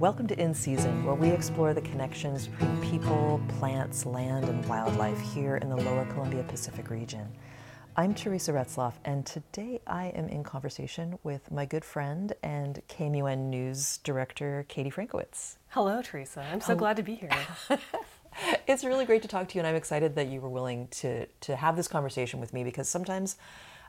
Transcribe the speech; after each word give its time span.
Welcome 0.00 0.28
to 0.28 0.40
In 0.40 0.54
Season, 0.54 1.04
where 1.04 1.14
we 1.14 1.28
explore 1.28 1.74
the 1.74 1.82
connections 1.82 2.46
between 2.46 2.80
people, 2.90 3.38
plants, 3.58 4.06
land, 4.06 4.48
and 4.48 4.64
wildlife 4.64 5.20
here 5.34 5.58
in 5.58 5.68
the 5.68 5.76
lower 5.76 6.06
Columbia 6.06 6.42
Pacific 6.42 6.88
region. 6.88 7.28
I'm 7.98 8.14
Teresa 8.14 8.50
Retzloff, 8.50 8.94
and 9.04 9.26
today 9.26 9.82
I 9.86 10.06
am 10.06 10.26
in 10.30 10.42
conversation 10.42 11.18
with 11.22 11.50
my 11.50 11.66
good 11.66 11.84
friend 11.84 12.32
and 12.42 12.80
KMUN 12.88 13.50
News 13.50 13.98
Director, 13.98 14.64
Katie 14.68 14.90
Frankowicz. 14.90 15.56
Hello, 15.68 16.00
Teresa. 16.00 16.46
I'm 16.50 16.62
so 16.62 16.74
glad 16.74 16.96
to 16.96 17.02
be 17.02 17.16
here. 17.16 17.28
it's 18.66 18.84
really 18.84 19.04
great 19.04 19.20
to 19.20 19.28
talk 19.28 19.48
to 19.48 19.54
you, 19.56 19.60
and 19.60 19.66
I'm 19.68 19.76
excited 19.76 20.14
that 20.14 20.28
you 20.28 20.40
were 20.40 20.48
willing 20.48 20.88
to, 20.92 21.26
to 21.26 21.56
have 21.56 21.76
this 21.76 21.88
conversation 21.88 22.40
with 22.40 22.54
me 22.54 22.64
because 22.64 22.88
sometimes 22.88 23.36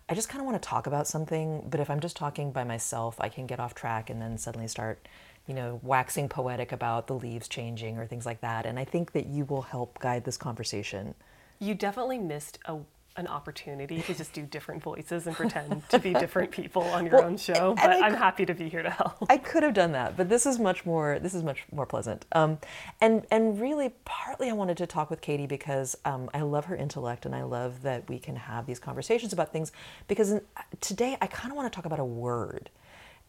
I 0.09 0.13
just 0.13 0.27
kind 0.27 0.41
of 0.41 0.45
want 0.45 0.61
to 0.61 0.67
talk 0.67 0.87
about 0.87 1.07
something, 1.07 1.65
but 1.69 1.79
if 1.79 1.89
I'm 1.89 2.01
just 2.01 2.17
talking 2.17 2.51
by 2.51 2.65
myself, 2.65 3.15
I 3.21 3.29
can 3.29 3.47
get 3.47 3.61
off 3.61 3.73
track 3.73 4.09
and 4.09 4.21
then 4.21 4.37
suddenly 4.37 4.67
start 4.67 5.07
you 5.47 5.53
know, 5.53 5.79
waxing 5.83 6.29
poetic 6.29 6.71
about 6.71 7.07
the 7.07 7.15
leaves 7.15 7.47
changing 7.47 7.97
or 7.97 8.05
things 8.05 8.25
like 8.25 8.41
that. 8.41 8.65
And 8.65 8.77
I 8.77 8.85
think 8.85 9.11
that 9.13 9.27
you 9.27 9.45
will 9.45 9.63
help 9.63 9.99
guide 9.99 10.23
this 10.23 10.37
conversation. 10.37 11.15
You 11.59 11.75
definitely 11.75 12.19
missed 12.19 12.59
a, 12.65 12.77
an 13.17 13.27
opportunity 13.27 14.01
to 14.03 14.13
just 14.13 14.33
do 14.33 14.43
different 14.43 14.81
voices 14.81 15.27
and 15.27 15.35
pretend 15.35 15.87
to 15.89 15.99
be 15.99 16.13
different 16.13 16.51
people 16.59 16.83
on 16.83 17.05
your 17.05 17.15
well, 17.15 17.25
own 17.25 17.37
show. 17.37 17.75
But 17.75 17.89
I, 17.89 18.07
am 18.07 18.13
happy 18.13 18.45
to 18.45 18.53
be 18.53 18.69
here 18.69 18.83
to 18.83 18.89
help. 18.89 19.25
I 19.29 19.37
could 19.37 19.63
have 19.63 19.73
done 19.73 19.91
that, 19.91 20.15
but 20.15 20.29
this 20.29 20.45
is 20.45 20.59
much 20.59 20.85
more. 20.85 21.19
This 21.19 21.33
is 21.33 21.43
much 21.43 21.65
more 21.71 21.85
pleasant. 21.85 22.25
Um, 22.31 22.57
and 23.01 23.25
and 23.31 23.59
really, 23.59 23.93
partly 24.05 24.49
I 24.49 24.53
wanted 24.53 24.77
to 24.77 24.87
talk 24.87 25.09
with 25.09 25.21
Katie 25.21 25.47
because 25.47 25.97
um, 26.05 26.29
I 26.33 26.41
love 26.41 26.65
her 26.65 26.75
intellect 26.75 27.25
and 27.25 27.35
I 27.35 27.43
love 27.43 27.81
that 27.81 28.07
we 28.07 28.19
can 28.19 28.35
have 28.35 28.65
these 28.65 28.79
conversations 28.79 29.33
about 29.33 29.51
things. 29.51 29.71
Because 30.07 30.31
in, 30.31 30.41
today 30.79 31.17
I 31.21 31.27
kind 31.27 31.51
of 31.51 31.57
want 31.57 31.71
to 31.71 31.75
talk 31.75 31.85
about 31.85 31.99
a 31.99 32.05
word 32.05 32.69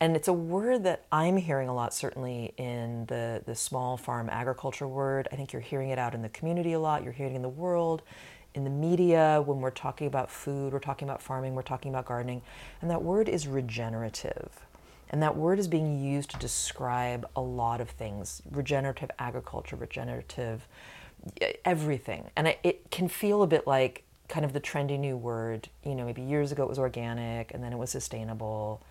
and 0.02 0.16
it's 0.16 0.26
a 0.26 0.32
word 0.32 0.82
that 0.82 1.04
I'm 1.12 1.36
hearing 1.36 1.68
a 1.68 1.74
lot, 1.74 1.94
certainly 1.94 2.54
in 2.56 3.06
the, 3.06 3.40
the 3.46 3.54
small 3.54 3.96
farm 3.96 4.28
agriculture 4.28 4.88
word. 4.88 5.28
I 5.30 5.36
think 5.36 5.52
you're 5.52 5.62
hearing 5.62 5.90
it 5.90 5.98
out 5.98 6.12
in 6.12 6.22
the 6.22 6.28
community 6.30 6.72
a 6.72 6.80
lot, 6.80 7.04
you're 7.04 7.12
hearing 7.12 7.34
it 7.34 7.36
in 7.36 7.42
the 7.42 7.48
world, 7.48 8.02
in 8.56 8.64
the 8.64 8.70
media. 8.70 9.40
When 9.46 9.60
we're 9.60 9.70
talking 9.70 10.08
about 10.08 10.28
food, 10.28 10.72
we're 10.72 10.80
talking 10.80 11.08
about 11.08 11.22
farming, 11.22 11.54
we're 11.54 11.62
talking 11.62 11.92
about 11.92 12.04
gardening. 12.04 12.42
And 12.80 12.90
that 12.90 13.00
word 13.00 13.28
is 13.28 13.46
regenerative. 13.46 14.66
And 15.10 15.22
that 15.22 15.36
word 15.36 15.60
is 15.60 15.68
being 15.68 16.02
used 16.04 16.30
to 16.30 16.36
describe 16.36 17.24
a 17.36 17.40
lot 17.40 17.80
of 17.80 17.88
things 17.88 18.42
regenerative 18.50 19.12
agriculture, 19.20 19.76
regenerative 19.76 20.66
everything. 21.64 22.28
And 22.34 22.48
it 22.64 22.90
can 22.90 23.06
feel 23.06 23.44
a 23.44 23.46
bit 23.46 23.68
like 23.68 24.02
kind 24.26 24.44
of 24.44 24.52
the 24.52 24.60
trendy 24.60 24.98
new 24.98 25.16
word. 25.16 25.68
You 25.84 25.94
know, 25.94 26.04
maybe 26.04 26.22
years 26.22 26.50
ago 26.50 26.64
it 26.64 26.68
was 26.68 26.80
organic 26.80 27.54
and 27.54 27.62
then 27.62 27.72
it 27.72 27.78
was 27.78 27.90
sustainable 27.90 28.82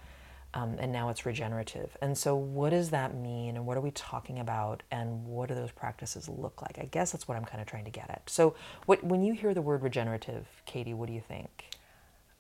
um, 0.54 0.76
and 0.80 0.92
now 0.92 1.10
it's 1.10 1.26
regenerative. 1.26 1.96
And 2.02 2.18
so, 2.18 2.36
what 2.36 2.72
does 2.72 2.90
that 2.90 3.16
mean, 3.16 3.56
and 3.56 3.66
what 3.66 3.78
are 3.78 3.82
we 3.82 3.92
talking 3.92 4.40
about, 4.40 4.84
and 4.92 5.26
what 5.26 5.50
do 5.50 5.56
those 5.56 5.72
practices 5.72 6.28
look 6.28 6.62
like? 6.62 6.78
I 6.80 6.86
guess 6.86 7.12
that's 7.12 7.28
what 7.28 7.38
I'm 7.38 7.46
kind 7.46 7.62
of 7.62 7.68
trying 7.68 7.86
to 7.86 7.92
get 7.92 8.10
at. 8.10 8.30
So, 8.30 8.56
what, 8.86 9.04
when 9.04 9.24
you 9.24 9.34
hear 9.34 9.54
the 9.54 9.62
word 9.62 9.82
regenerative, 9.82 10.48
Katie, 10.66 10.94
what 10.94 11.08
do 11.08 11.14
you 11.14 11.22
think? 11.22 11.66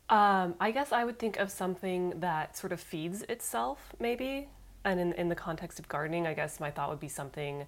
Um, 0.09 0.55
I 0.59 0.71
guess 0.71 0.91
I 0.91 1.05
would 1.05 1.19
think 1.19 1.37
of 1.37 1.49
something 1.49 2.19
that 2.19 2.57
sort 2.57 2.73
of 2.73 2.81
feeds 2.81 3.21
itself, 3.23 3.93
maybe. 3.99 4.49
And 4.83 4.99
in, 4.99 5.13
in 5.13 5.29
the 5.29 5.35
context 5.35 5.79
of 5.79 5.87
gardening, 5.87 6.27
I 6.27 6.33
guess 6.33 6.59
my 6.59 6.69
thought 6.69 6.89
would 6.89 6.99
be 6.99 7.07
something 7.07 7.65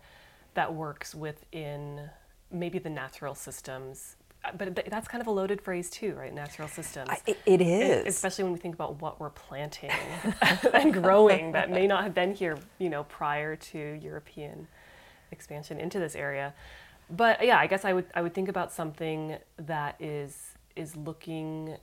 that 0.56 0.74
works 0.74 1.16
within 1.16 2.10
maybe 2.52 2.80
the 2.80 2.90
natural 2.90 3.34
systems 3.34 4.18
but 4.58 4.84
that's 4.90 5.08
kind 5.08 5.22
of 5.22 5.28
a 5.28 5.32
loaded 5.32 5.62
phrase 5.62 5.90
too, 5.90 6.14
right? 6.14 6.34
Natural 6.34 6.68
systems. 6.68 7.10
I, 7.10 7.36
it 7.46 7.62
is, 7.62 8.06
especially 8.06 8.44
when 8.44 8.54
we 8.54 8.60
think 8.60 8.76
about 8.76 9.02
what 9.02 9.20
we're 9.20 9.30
planting 9.30 9.92
and 10.74 10.94
growing 10.94 11.54
that 11.54 11.70
may 11.70 11.88
not 11.88 12.04
have 12.04 12.14
been 12.14 12.34
here, 12.34 12.58
you 12.78 12.90
know, 12.90 13.04
prior 13.06 13.56
to 13.56 13.78
European 14.02 14.68
expansion 15.32 15.80
into 15.80 16.00
this 16.00 16.16
area. 16.16 16.54
But 17.10 17.46
yeah, 17.46 17.58
I 17.58 17.68
guess 17.68 17.86
I 17.86 17.94
would 17.94 18.06
I 18.16 18.22
would 18.22 18.34
think 18.34 18.50
about 18.50 18.72
something 18.72 19.38
that 19.58 19.96
is 20.00 20.56
is 20.76 20.96
looking. 20.96 21.78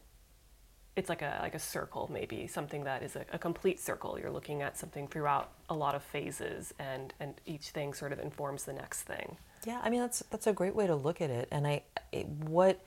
It's 0.97 1.09
like 1.09 1.22
a 1.22 1.38
like 1.41 1.54
a 1.54 1.59
circle, 1.59 2.10
maybe 2.12 2.47
something 2.47 2.84
that 2.84 3.03
is 3.03 3.16
a, 3.16 3.25
a 3.32 3.38
complete 3.38 3.81
circle. 3.81 4.19
You're 4.19 4.31
looking 4.31 4.60
at 4.60 4.76
something 4.76 5.06
throughout 5.09 5.53
a 5.69 5.75
lot 5.75 5.94
of 5.94 6.03
phases, 6.03 6.75
and 6.78 7.15
and 7.20 7.34
each 7.47 7.70
thing 7.70 7.94
sort 7.94 8.12
of 8.12 8.19
informs 8.19 8.65
the 8.65 8.72
next 8.72 9.03
thing. 9.03 9.37
Yeah, 9.66 9.81
I 9.82 9.91
mean 9.91 10.00
that's 10.00 10.22
that's 10.31 10.47
a 10.47 10.53
great 10.53 10.75
way 10.75 10.87
to 10.87 10.94
look 10.97 11.21
at 11.21 11.31
it. 11.31 11.48
And 11.50 11.66
I, 11.66 11.82
it, 12.12 12.26
what 12.28 12.81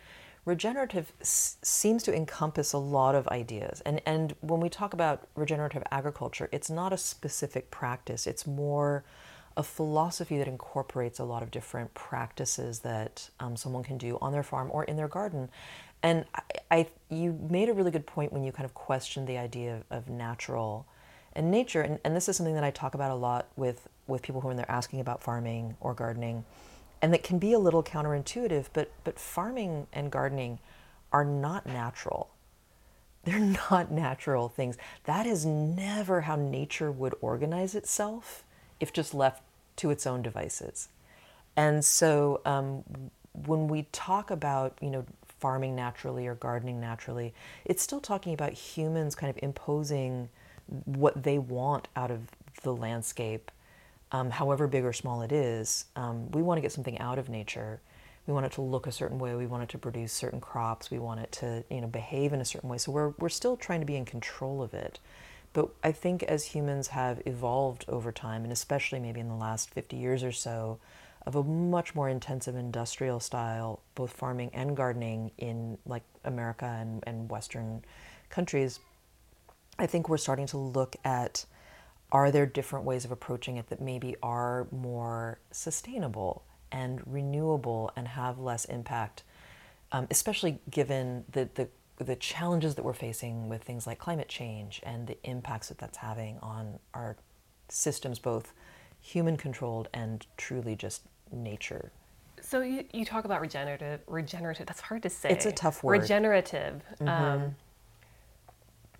regenerative 0.45 1.13
s- 1.21 1.57
seems 1.61 2.03
to 2.03 2.15
encompass 2.15 2.73
a 2.73 2.77
lot 2.77 3.15
of 3.15 3.27
ideas. 3.27 3.81
And 3.85 4.01
and 4.05 4.35
when 4.41 4.59
we 4.59 4.69
talk 4.69 4.93
about 4.93 5.27
regenerative 5.35 5.83
agriculture, 5.91 6.49
it's 6.51 6.69
not 6.69 6.91
a 6.91 6.97
specific 6.97 7.69
practice. 7.71 8.25
It's 8.27 8.47
more 8.47 9.03
a 9.55 9.61
philosophy 9.63 10.37
that 10.39 10.47
incorporates 10.47 11.19
a 11.19 11.23
lot 11.23 11.43
of 11.43 11.51
different 11.51 11.93
practices 11.93 12.79
that 12.79 13.29
um, 13.39 13.55
someone 13.55 13.83
can 13.83 13.99
do 13.99 14.17
on 14.19 14.31
their 14.31 14.41
farm 14.41 14.67
or 14.73 14.83
in 14.85 14.97
their 14.97 15.07
garden. 15.07 15.47
And 16.01 16.25
I, 16.33 16.41
I, 16.71 16.87
you 17.09 17.37
made 17.51 17.69
a 17.69 17.73
really 17.73 17.91
good 17.91 18.07
point 18.07 18.33
when 18.33 18.43
you 18.43 18.51
kind 18.51 18.65
of 18.65 18.73
questioned 18.73 19.27
the 19.27 19.37
idea 19.37 19.75
of, 19.75 19.83
of 19.91 20.09
natural 20.09 20.87
and 21.35 21.51
nature. 21.51 21.81
And, 21.81 21.99
and 22.03 22.15
this 22.15 22.29
is 22.29 22.37
something 22.37 22.55
that 22.55 22.63
I 22.63 22.71
talk 22.71 22.93
about 22.95 23.11
a 23.11 23.15
lot 23.15 23.47
with 23.55 23.87
with 24.05 24.21
people 24.21 24.41
who 24.41 24.49
are 24.49 24.53
they're 24.53 24.69
asking 24.69 24.99
about 24.99 25.23
farming 25.23 25.75
or 25.79 25.93
gardening, 25.93 26.45
and 27.01 27.13
that 27.13 27.23
can 27.23 27.39
be 27.39 27.53
a 27.53 27.59
little 27.59 27.83
counterintuitive. 27.83 28.67
But 28.73 28.91
but 29.03 29.19
farming 29.19 29.87
and 29.93 30.11
gardening 30.11 30.59
are 31.11 31.25
not 31.25 31.65
natural. 31.65 32.29
They're 33.25 33.39
not 33.39 33.89
natural 33.89 34.49
things. 34.49 34.75
That 35.05 35.25
is 35.25 35.45
never 35.45 36.21
how 36.21 36.35
nature 36.35 36.91
would 36.91 37.15
organize 37.21 37.73
itself 37.73 38.43
if 38.81 38.91
just 38.91 39.13
left 39.13 39.41
to 39.77 39.91
its 39.91 40.05
own 40.05 40.21
devices. 40.21 40.89
And 41.55 41.85
so 41.85 42.41
um, 42.43 42.83
when 43.31 43.69
we 43.69 43.83
talk 43.93 44.29
about 44.29 44.77
you 44.81 44.89
know 44.89 45.05
farming 45.39 45.75
naturally 45.75 46.27
or 46.27 46.35
gardening 46.35 46.81
naturally, 46.81 47.33
it's 47.63 47.81
still 47.81 48.01
talking 48.01 48.33
about 48.33 48.51
humans 48.51 49.15
kind 49.15 49.29
of 49.29 49.41
imposing 49.41 50.29
what 50.85 51.23
they 51.23 51.37
want 51.37 51.87
out 51.95 52.11
of 52.11 52.21
the 52.63 52.73
landscape 52.73 53.51
um, 54.13 54.29
however 54.29 54.67
big 54.67 54.85
or 54.85 54.93
small 54.93 55.23
it 55.23 55.31
is, 55.31 55.85
um, 55.95 56.31
we 56.31 56.43
want 56.43 56.59
to 56.59 56.61
get 56.61 56.71
something 56.71 56.99
out 56.99 57.17
of 57.17 57.29
nature. 57.29 57.81
We 58.27 58.33
want 58.33 58.45
it 58.45 58.51
to 58.53 58.61
look 58.61 58.85
a 58.85 58.91
certain 58.91 59.17
way. 59.17 59.33
We 59.33 59.47
want 59.47 59.63
it 59.63 59.69
to 59.69 59.79
produce 59.79 60.13
certain 60.13 60.39
crops. 60.39 60.91
We 60.91 60.99
want 60.99 61.19
it 61.19 61.31
to, 61.33 61.63
you 61.69 61.81
know, 61.81 61.87
behave 61.87 62.31
in 62.31 62.39
a 62.39 62.45
certain 62.45 62.69
way. 62.69 62.77
So 62.77 62.91
we're 62.91 63.09
we're 63.17 63.29
still 63.29 63.57
trying 63.57 63.79
to 63.79 63.85
be 63.87 63.95
in 63.95 64.05
control 64.05 64.61
of 64.61 64.73
it. 64.73 64.99
But 65.51 65.69
I 65.83 65.91
think 65.91 66.23
as 66.23 66.45
humans 66.45 66.87
have 66.89 67.21
evolved 67.25 67.85
over 67.87 68.11
time, 68.11 68.43
and 68.43 68.53
especially 68.53 68.99
maybe 68.99 69.19
in 69.19 69.27
the 69.27 69.35
last 69.35 69.69
50 69.71 69.97
years 69.97 70.23
or 70.23 70.31
so, 70.31 70.79
of 71.25 71.35
a 71.35 71.43
much 71.43 71.95
more 71.95 72.07
intensive 72.07 72.55
industrial 72.55 73.19
style, 73.19 73.81
both 73.95 74.11
farming 74.13 74.51
and 74.53 74.75
gardening 74.77 75.31
in 75.37 75.77
like 75.85 76.03
America 76.23 76.65
and, 76.65 77.03
and 77.05 77.29
Western 77.29 77.83
countries, 78.29 78.79
I 79.79 79.87
think 79.87 80.09
we're 80.09 80.17
starting 80.17 80.47
to 80.47 80.57
look 80.57 80.95
at 81.03 81.45
are 82.11 82.29
there 82.29 82.45
different 82.45 82.85
ways 82.85 83.05
of 83.05 83.11
approaching 83.11 83.57
it 83.57 83.69
that 83.69 83.81
maybe 83.81 84.15
are 84.21 84.67
more 84.71 85.39
sustainable 85.51 86.43
and 86.71 87.01
renewable 87.07 87.91
and 87.95 88.07
have 88.07 88.37
less 88.37 88.65
impact, 88.65 89.23
um, 89.91 90.07
especially 90.11 90.59
given 90.69 91.25
the, 91.31 91.49
the, 91.55 91.67
the 92.03 92.15
challenges 92.15 92.75
that 92.75 92.83
we're 92.83 92.93
facing 92.93 93.49
with 93.49 93.63
things 93.63 93.87
like 93.87 93.97
climate 93.97 94.27
change 94.27 94.79
and 94.83 95.07
the 95.07 95.17
impacts 95.23 95.69
that 95.69 95.79
that's 95.79 95.97
having 95.97 96.37
on 96.39 96.79
our 96.93 97.15
systems, 97.67 98.19
both 98.19 98.53
human 99.01 99.35
controlled 99.35 99.89
and 99.93 100.27
truly 100.37 100.75
just 100.75 101.01
nature. 101.31 101.91
So 102.41 102.61
you, 102.61 102.85
you 102.93 103.05
talk 103.05 103.25
about 103.25 103.41
regenerative, 103.41 104.01
regenerative. 104.05 104.67
That's 104.67 104.81
hard 104.81 105.01
to 105.03 105.09
say. 105.09 105.29
It's 105.29 105.45
a 105.45 105.51
tough 105.51 105.81
word. 105.83 106.01
Regenerative. 106.01 106.83
Mm-hmm. 106.99 107.07
Um, 107.07 107.55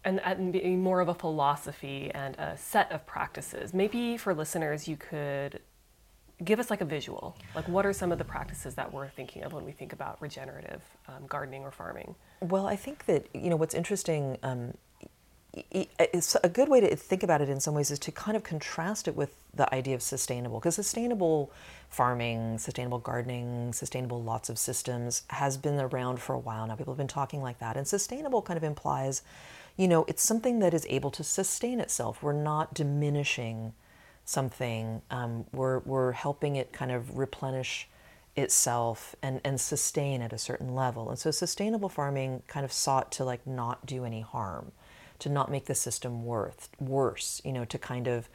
and, 0.05 0.19
and 0.21 0.51
being 0.51 0.81
more 0.81 0.99
of 0.99 1.07
a 1.07 1.13
philosophy 1.13 2.11
and 2.13 2.35
a 2.35 2.57
set 2.57 2.91
of 2.91 3.05
practices. 3.05 3.73
Maybe 3.73 4.17
for 4.17 4.33
listeners, 4.33 4.87
you 4.87 4.97
could 4.97 5.59
give 6.43 6.59
us 6.59 6.69
like 6.69 6.81
a 6.81 6.85
visual. 6.85 7.37
Like, 7.55 7.67
what 7.67 7.85
are 7.85 7.93
some 7.93 8.11
of 8.11 8.17
the 8.17 8.25
practices 8.25 8.75
that 8.75 8.91
we're 8.91 9.07
thinking 9.07 9.43
of 9.43 9.53
when 9.53 9.65
we 9.65 9.71
think 9.71 9.93
about 9.93 10.21
regenerative 10.21 10.81
um, 11.07 11.25
gardening 11.27 11.63
or 11.63 11.71
farming? 11.71 12.15
Well, 12.41 12.67
I 12.67 12.75
think 12.75 13.05
that 13.05 13.27
you 13.33 13.49
know 13.49 13.55
what's 13.55 13.75
interesting. 13.75 14.37
Um, 14.43 14.73
it's 15.69 16.35
a 16.43 16.49
good 16.49 16.67
way 16.67 16.81
to 16.81 16.95
think 16.95 17.21
about 17.21 17.39
it 17.39 17.47
in 17.47 17.59
some 17.59 17.75
ways 17.75 17.91
is 17.91 17.99
to 17.99 18.11
kind 18.11 18.35
of 18.35 18.41
contrast 18.41 19.07
it 19.07 19.15
with 19.15 19.35
the 19.53 19.71
idea 19.73 19.93
of 19.93 20.01
sustainable 20.01 20.59
because 20.59 20.73
sustainable 20.73 21.51
farming 21.89 22.57
sustainable 22.57 22.97
gardening 22.97 23.71
sustainable 23.71 24.23
lots 24.23 24.49
of 24.49 24.57
systems 24.57 25.21
has 25.29 25.55
been 25.55 25.79
around 25.79 26.19
for 26.19 26.33
a 26.33 26.39
while 26.39 26.65
now 26.65 26.75
people 26.75 26.91
have 26.91 26.97
been 26.97 27.07
talking 27.07 27.39
like 27.39 27.59
that 27.59 27.77
and 27.77 27.87
sustainable 27.87 28.41
kind 28.41 28.57
of 28.57 28.63
implies 28.63 29.21
you 29.75 29.87
know, 29.87 30.05
it's 30.07 30.23
something 30.23 30.59
that 30.59 30.73
is 30.73 30.85
able 30.89 31.11
to 31.11 31.23
sustain 31.23 31.79
itself. 31.79 32.21
We're 32.21 32.33
not 32.33 32.73
diminishing 32.73 33.73
something. 34.25 35.01
Um, 35.09 35.45
we're, 35.51 35.79
we're 35.79 36.11
helping 36.11 36.55
it 36.55 36.71
kind 36.71 36.91
of 36.91 37.17
replenish 37.17 37.89
itself 38.35 39.15
and, 39.21 39.41
and 39.43 39.59
sustain 39.59 40.21
at 40.21 40.33
a 40.33 40.37
certain 40.37 40.73
level. 40.73 41.09
And 41.09 41.19
so 41.19 41.31
sustainable 41.31 41.89
farming 41.89 42.43
kind 42.47 42.63
of 42.63 42.71
sought 42.71 43.11
to 43.13 43.25
like 43.25 43.45
not 43.45 43.85
do 43.85 44.05
any 44.05 44.21
harm, 44.21 44.71
to 45.19 45.29
not 45.29 45.51
make 45.51 45.65
the 45.65 45.75
system 45.75 46.25
worth, 46.25 46.69
worse, 46.79 47.41
you 47.43 47.53
know, 47.53 47.65
to 47.65 47.77
kind 47.77 48.07
of 48.07 48.29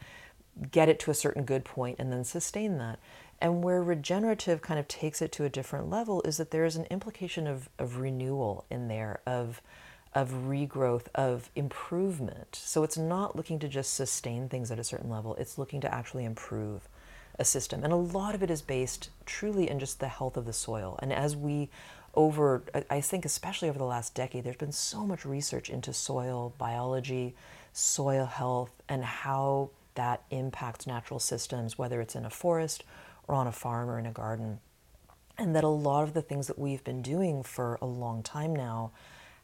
get 0.70 0.88
it 0.88 0.98
to 1.00 1.10
a 1.10 1.14
certain 1.14 1.44
good 1.44 1.64
point 1.64 1.96
and 1.98 2.12
then 2.12 2.24
sustain 2.24 2.78
that. 2.78 2.98
And 3.40 3.62
where 3.62 3.82
regenerative 3.82 4.62
kind 4.62 4.80
of 4.80 4.88
takes 4.88 5.22
it 5.22 5.30
to 5.32 5.44
a 5.44 5.48
different 5.48 5.88
level 5.88 6.22
is 6.22 6.36
that 6.38 6.50
there 6.50 6.64
is 6.64 6.74
an 6.76 6.86
implication 6.86 7.46
of, 7.46 7.68
of 7.78 7.98
renewal 7.98 8.64
in 8.68 8.88
there, 8.88 9.20
of 9.26 9.62
of 10.18 10.30
regrowth, 10.48 11.06
of 11.14 11.48
improvement. 11.54 12.58
So 12.60 12.82
it's 12.82 12.98
not 12.98 13.36
looking 13.36 13.60
to 13.60 13.68
just 13.68 13.94
sustain 13.94 14.48
things 14.48 14.72
at 14.72 14.78
a 14.80 14.84
certain 14.84 15.08
level, 15.08 15.36
it's 15.36 15.58
looking 15.58 15.80
to 15.82 15.94
actually 15.94 16.24
improve 16.24 16.88
a 17.38 17.44
system. 17.44 17.84
And 17.84 17.92
a 17.92 17.96
lot 17.96 18.34
of 18.34 18.42
it 18.42 18.50
is 18.50 18.60
based 18.60 19.10
truly 19.26 19.70
in 19.70 19.78
just 19.78 20.00
the 20.00 20.08
health 20.08 20.36
of 20.36 20.44
the 20.44 20.52
soil. 20.52 20.98
And 21.00 21.12
as 21.12 21.36
we 21.36 21.70
over, 22.14 22.64
I 22.90 23.00
think 23.00 23.24
especially 23.24 23.68
over 23.68 23.78
the 23.78 23.84
last 23.84 24.12
decade, 24.12 24.42
there's 24.42 24.56
been 24.56 24.72
so 24.72 25.06
much 25.06 25.24
research 25.24 25.70
into 25.70 25.92
soil 25.92 26.52
biology, 26.58 27.36
soil 27.72 28.26
health, 28.26 28.72
and 28.88 29.04
how 29.04 29.70
that 29.94 30.24
impacts 30.30 30.84
natural 30.84 31.20
systems, 31.20 31.78
whether 31.78 32.00
it's 32.00 32.16
in 32.16 32.24
a 32.24 32.30
forest 32.30 32.82
or 33.28 33.36
on 33.36 33.46
a 33.46 33.52
farm 33.52 33.88
or 33.88 34.00
in 34.00 34.06
a 34.06 34.10
garden. 34.10 34.58
And 35.36 35.54
that 35.54 35.62
a 35.62 35.68
lot 35.68 36.02
of 36.02 36.12
the 36.12 36.22
things 36.22 36.48
that 36.48 36.58
we've 36.58 36.82
been 36.82 37.02
doing 37.02 37.44
for 37.44 37.78
a 37.80 37.86
long 37.86 38.24
time 38.24 38.56
now 38.56 38.90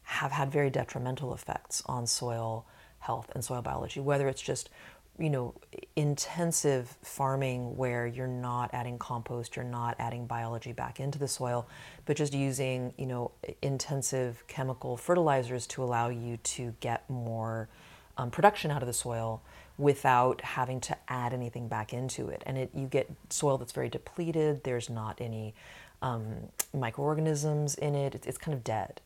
have 0.05 0.31
had 0.31 0.51
very 0.51 0.69
detrimental 0.69 1.33
effects 1.33 1.83
on 1.85 2.07
soil 2.07 2.65
health 2.99 3.31
and 3.33 3.43
soil 3.43 3.61
biology, 3.61 3.99
whether 3.99 4.27
it's 4.27 4.41
just 4.41 4.69
you 5.17 5.29
know 5.29 5.53
intensive 5.95 6.97
farming 7.01 7.77
where 7.77 8.05
you're 8.05 8.27
not 8.27 8.69
adding 8.73 8.99
compost 8.99 9.55
you're 9.55 9.63
not 9.63 9.95
adding 9.97 10.27
biology 10.27 10.73
back 10.73 10.99
into 10.99 11.17
the 11.17 11.27
soil 11.27 11.65
but 12.03 12.17
just 12.17 12.33
using 12.33 12.93
you 12.97 13.05
know 13.05 13.31
intensive 13.61 14.43
chemical 14.47 14.97
fertilizers 14.97 15.65
to 15.67 15.81
allow 15.81 16.09
you 16.09 16.35
to 16.43 16.75
get 16.81 17.09
more 17.09 17.69
um, 18.17 18.31
production 18.31 18.71
out 18.71 18.81
of 18.81 18.87
the 18.87 18.93
soil 18.93 19.41
without 19.77 20.41
having 20.41 20.79
to 20.79 20.95
add 21.07 21.33
anything 21.33 21.67
back 21.67 21.93
into 21.93 22.29
it. 22.29 22.41
And 22.45 22.57
it 22.57 22.69
you 22.73 22.87
get 22.87 23.09
soil 23.29 23.57
that's 23.57 23.73
very 23.73 23.89
depleted 23.89 24.63
there's 24.63 24.89
not 24.89 25.19
any 25.19 25.53
um, 26.01 26.49
microorganisms 26.73 27.75
in 27.75 27.95
it 27.95 28.15
it's, 28.15 28.27
it's 28.27 28.37
kind 28.37 28.53
of 28.53 28.63
dead 28.63 29.01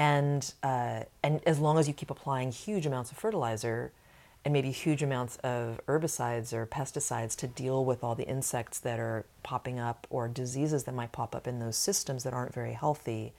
and 0.00 0.54
uh, 0.62 1.02
and 1.22 1.42
as 1.46 1.58
long 1.58 1.78
as 1.78 1.86
you 1.86 1.92
keep 1.92 2.10
applying 2.10 2.50
huge 2.50 2.86
amounts 2.86 3.12
of 3.12 3.18
fertilizer 3.18 3.92
and 4.46 4.54
maybe 4.54 4.70
huge 4.70 5.02
amounts 5.02 5.36
of 5.44 5.78
herbicides 5.86 6.54
or 6.54 6.66
pesticides 6.66 7.36
to 7.36 7.46
deal 7.46 7.84
with 7.84 8.02
all 8.02 8.14
the 8.14 8.26
insects 8.26 8.78
that 8.78 8.98
are 8.98 9.26
popping 9.42 9.78
up 9.78 10.06
or 10.08 10.26
diseases 10.26 10.84
that 10.84 10.94
might 10.94 11.12
pop 11.12 11.36
up 11.36 11.46
in 11.46 11.58
those 11.58 11.76
systems 11.76 12.24
that 12.24 12.32
aren't 12.32 12.54
very 12.54 12.72
healthy, 12.72 13.34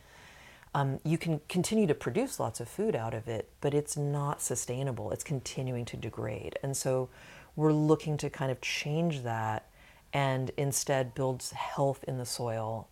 um, 0.75 0.99
you 1.03 1.17
can 1.17 1.41
continue 1.49 1.87
to 1.87 1.95
produce 1.95 2.39
lots 2.39 2.59
of 2.59 2.69
food 2.69 2.95
out 2.95 3.15
of 3.15 3.27
it, 3.27 3.49
but 3.59 3.73
it's 3.73 3.97
not 3.97 4.39
sustainable. 4.39 5.09
It's 5.09 5.23
continuing 5.23 5.85
to 5.85 5.97
degrade. 5.97 6.59
And 6.61 6.77
so 6.77 7.09
we're 7.55 7.73
looking 7.73 8.17
to 8.17 8.29
kind 8.29 8.51
of 8.51 8.61
change 8.61 9.23
that 9.23 9.67
and 10.13 10.51
instead 10.57 11.15
build 11.15 11.41
health 11.41 12.05
in 12.07 12.19
the 12.19 12.25
soil 12.27 12.87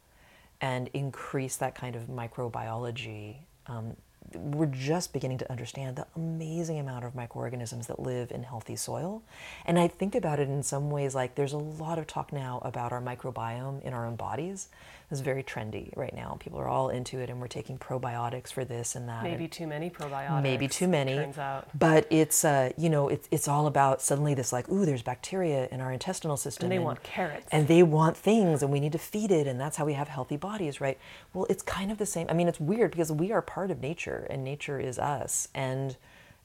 and 0.59 0.89
increase 0.95 1.55
that 1.57 1.75
kind 1.75 1.95
of 1.95 2.07
microbiology 2.07 3.41
um, 3.69 3.95
we're 4.33 4.67
just 4.67 5.11
beginning 5.13 5.37
to 5.39 5.49
understand 5.49 5.95
the 5.95 6.05
amazing 6.15 6.79
amount 6.79 7.05
of 7.05 7.15
microorganisms 7.15 7.87
that 7.87 7.99
live 7.99 8.31
in 8.31 8.43
healthy 8.43 8.75
soil. 8.75 9.23
And 9.65 9.79
I 9.79 9.87
think 9.87 10.13
about 10.13 10.39
it 10.39 10.49
in 10.49 10.61
some 10.61 10.91
ways 10.91 11.15
like 11.15 11.35
there's 11.35 11.53
a 11.53 11.57
lot 11.57 11.97
of 11.97 12.05
talk 12.07 12.31
now 12.31 12.59
about 12.63 12.91
our 12.91 13.01
microbiome 13.01 13.81
in 13.81 13.93
our 13.93 14.05
own 14.05 14.15
bodies. 14.15 14.69
It's 15.11 15.21
very 15.21 15.43
trendy 15.43 15.95
right 15.97 16.13
now. 16.13 16.37
People 16.39 16.59
are 16.59 16.67
all 16.67 16.89
into 16.89 17.19
it, 17.19 17.29
and 17.29 17.41
we're 17.41 17.47
taking 17.47 17.77
probiotics 17.77 18.51
for 18.51 18.63
this 18.63 18.95
and 18.95 19.09
that. 19.09 19.23
Maybe 19.23 19.47
too 19.47 19.65
many 19.65 19.89
probiotics. 19.89 20.43
Maybe 20.43 20.67
too 20.67 20.87
many. 20.87 21.15
Turns 21.15 21.37
out. 21.37 21.67
But 21.77 22.05
it's 22.09 22.45
uh, 22.45 22.71
you 22.77 22.89
know 22.89 23.07
it's 23.07 23.27
it's 23.31 23.47
all 23.47 23.67
about 23.67 24.01
suddenly 24.01 24.33
this 24.33 24.53
like 24.53 24.69
ooh 24.69 24.85
there's 24.85 25.01
bacteria 25.01 25.67
in 25.71 25.81
our 25.81 25.91
intestinal 25.91 26.37
system 26.37 26.65
and 26.65 26.71
they 26.71 26.77
and, 26.77 26.85
want 26.85 27.03
carrots 27.03 27.47
and 27.51 27.67
they 27.67 27.83
want 27.83 28.15
things 28.15 28.63
and 28.63 28.71
we 28.71 28.79
need 28.79 28.91
to 28.91 28.97
feed 28.97 29.31
it 29.31 29.47
and 29.47 29.59
that's 29.59 29.77
how 29.77 29.85
we 29.85 29.93
have 29.93 30.07
healthy 30.07 30.37
bodies 30.37 30.81
right 30.81 30.97
well 31.33 31.45
it's 31.49 31.63
kind 31.63 31.91
of 31.91 31.97
the 31.97 32.05
same 32.05 32.27
i 32.29 32.33
mean 32.33 32.47
it's 32.47 32.59
weird 32.59 32.91
because 32.91 33.11
we 33.11 33.31
are 33.31 33.41
part 33.41 33.71
of 33.71 33.81
nature 33.81 34.27
and 34.29 34.43
nature 34.43 34.79
is 34.79 34.97
us 34.99 35.47
and 35.53 35.97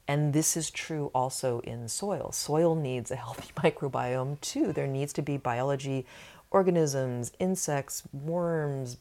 and 0.06 0.32
this 0.32 0.56
is 0.56 0.70
true 0.70 1.10
also 1.14 1.60
in 1.60 1.88
soil 1.88 2.30
soil 2.32 2.74
needs 2.74 3.10
a 3.10 3.16
healthy 3.16 3.50
microbiome 3.56 4.40
too 4.40 4.72
there 4.72 4.86
needs 4.86 5.12
to 5.12 5.22
be 5.22 5.36
biology 5.36 6.04
organisms, 6.50 7.32
insects, 7.38 8.02
worms, 8.12 8.98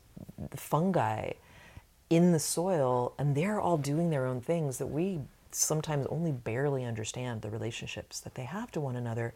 fungi 0.55 1.31
in 2.09 2.31
the 2.31 2.39
soil, 2.39 3.13
and 3.17 3.35
they're 3.35 3.59
all 3.59 3.77
doing 3.77 4.09
their 4.09 4.25
own 4.25 4.41
things 4.41 4.77
that 4.77 4.87
we 4.87 5.19
sometimes 5.51 6.05
only 6.07 6.31
barely 6.31 6.83
understand 6.83 7.41
the 7.41 7.49
relationships 7.49 8.19
that 8.19 8.35
they 8.35 8.43
have 8.43 8.71
to 8.71 8.79
one 8.79 8.95
another. 8.95 9.33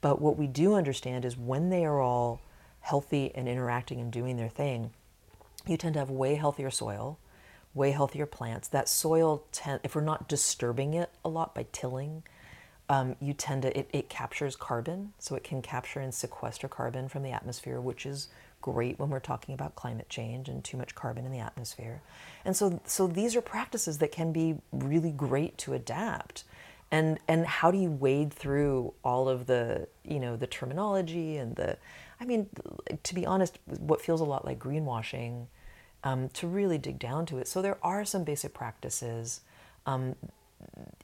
But 0.00 0.20
what 0.20 0.36
we 0.36 0.46
do 0.46 0.74
understand 0.74 1.24
is 1.24 1.36
when 1.36 1.70
they 1.70 1.84
are 1.84 2.00
all 2.00 2.40
healthy 2.80 3.32
and 3.34 3.48
interacting 3.48 4.00
and 4.00 4.10
doing 4.10 4.36
their 4.36 4.48
thing, 4.48 4.90
you 5.66 5.76
tend 5.76 5.94
to 5.94 6.00
have 6.00 6.10
way 6.10 6.34
healthier 6.36 6.70
soil, 6.70 7.18
way 7.74 7.90
healthier 7.90 8.26
plants. 8.26 8.68
That 8.68 8.88
soil, 8.88 9.44
tend, 9.52 9.80
if 9.84 9.94
we're 9.94 10.00
not 10.00 10.28
disturbing 10.28 10.94
it 10.94 11.10
a 11.24 11.28
lot 11.28 11.54
by 11.54 11.66
tilling, 11.72 12.22
um, 12.90 13.14
you 13.20 13.32
tend 13.32 13.62
to 13.62 13.78
it, 13.78 13.88
it 13.92 14.08
captures 14.08 14.56
carbon 14.56 15.12
so 15.18 15.36
it 15.36 15.44
can 15.44 15.62
capture 15.62 16.00
and 16.00 16.12
sequester 16.12 16.68
carbon 16.68 17.08
from 17.08 17.22
the 17.22 17.30
atmosphere 17.30 17.80
which 17.80 18.04
is 18.04 18.28
great 18.60 18.98
when 18.98 19.08
we're 19.08 19.20
talking 19.20 19.54
about 19.54 19.74
climate 19.76 20.08
change 20.08 20.48
and 20.48 20.62
too 20.62 20.76
much 20.76 20.94
carbon 20.94 21.24
in 21.24 21.32
the 21.32 21.38
atmosphere. 21.38 22.02
And 22.44 22.54
so 22.54 22.80
so 22.84 23.06
these 23.06 23.34
are 23.36 23.40
practices 23.40 23.98
that 23.98 24.12
can 24.12 24.32
be 24.32 24.56
really 24.72 25.12
great 25.12 25.56
to 25.58 25.72
adapt. 25.72 26.44
And 26.90 27.18
and 27.28 27.46
how 27.46 27.70
do 27.70 27.78
you 27.78 27.90
wade 27.90 28.32
through 28.32 28.92
all 29.04 29.28
of 29.28 29.46
the 29.46 29.86
you 30.04 30.18
know 30.18 30.36
the 30.36 30.48
terminology 30.48 31.36
and 31.36 31.54
the 31.54 31.78
i 32.20 32.24
mean 32.24 32.48
to 33.04 33.14
be 33.14 33.24
honest 33.24 33.58
what 33.66 34.02
feels 34.02 34.20
a 34.20 34.24
lot 34.24 34.44
like 34.44 34.58
greenwashing 34.58 35.46
um, 36.02 36.28
to 36.30 36.46
really 36.46 36.78
dig 36.78 36.98
down 36.98 37.26
to 37.26 37.38
it. 37.38 37.46
So 37.46 37.62
there 37.62 37.78
are 37.82 38.04
some 38.04 38.24
basic 38.24 38.52
practices 38.54 39.42
um, 39.86 40.16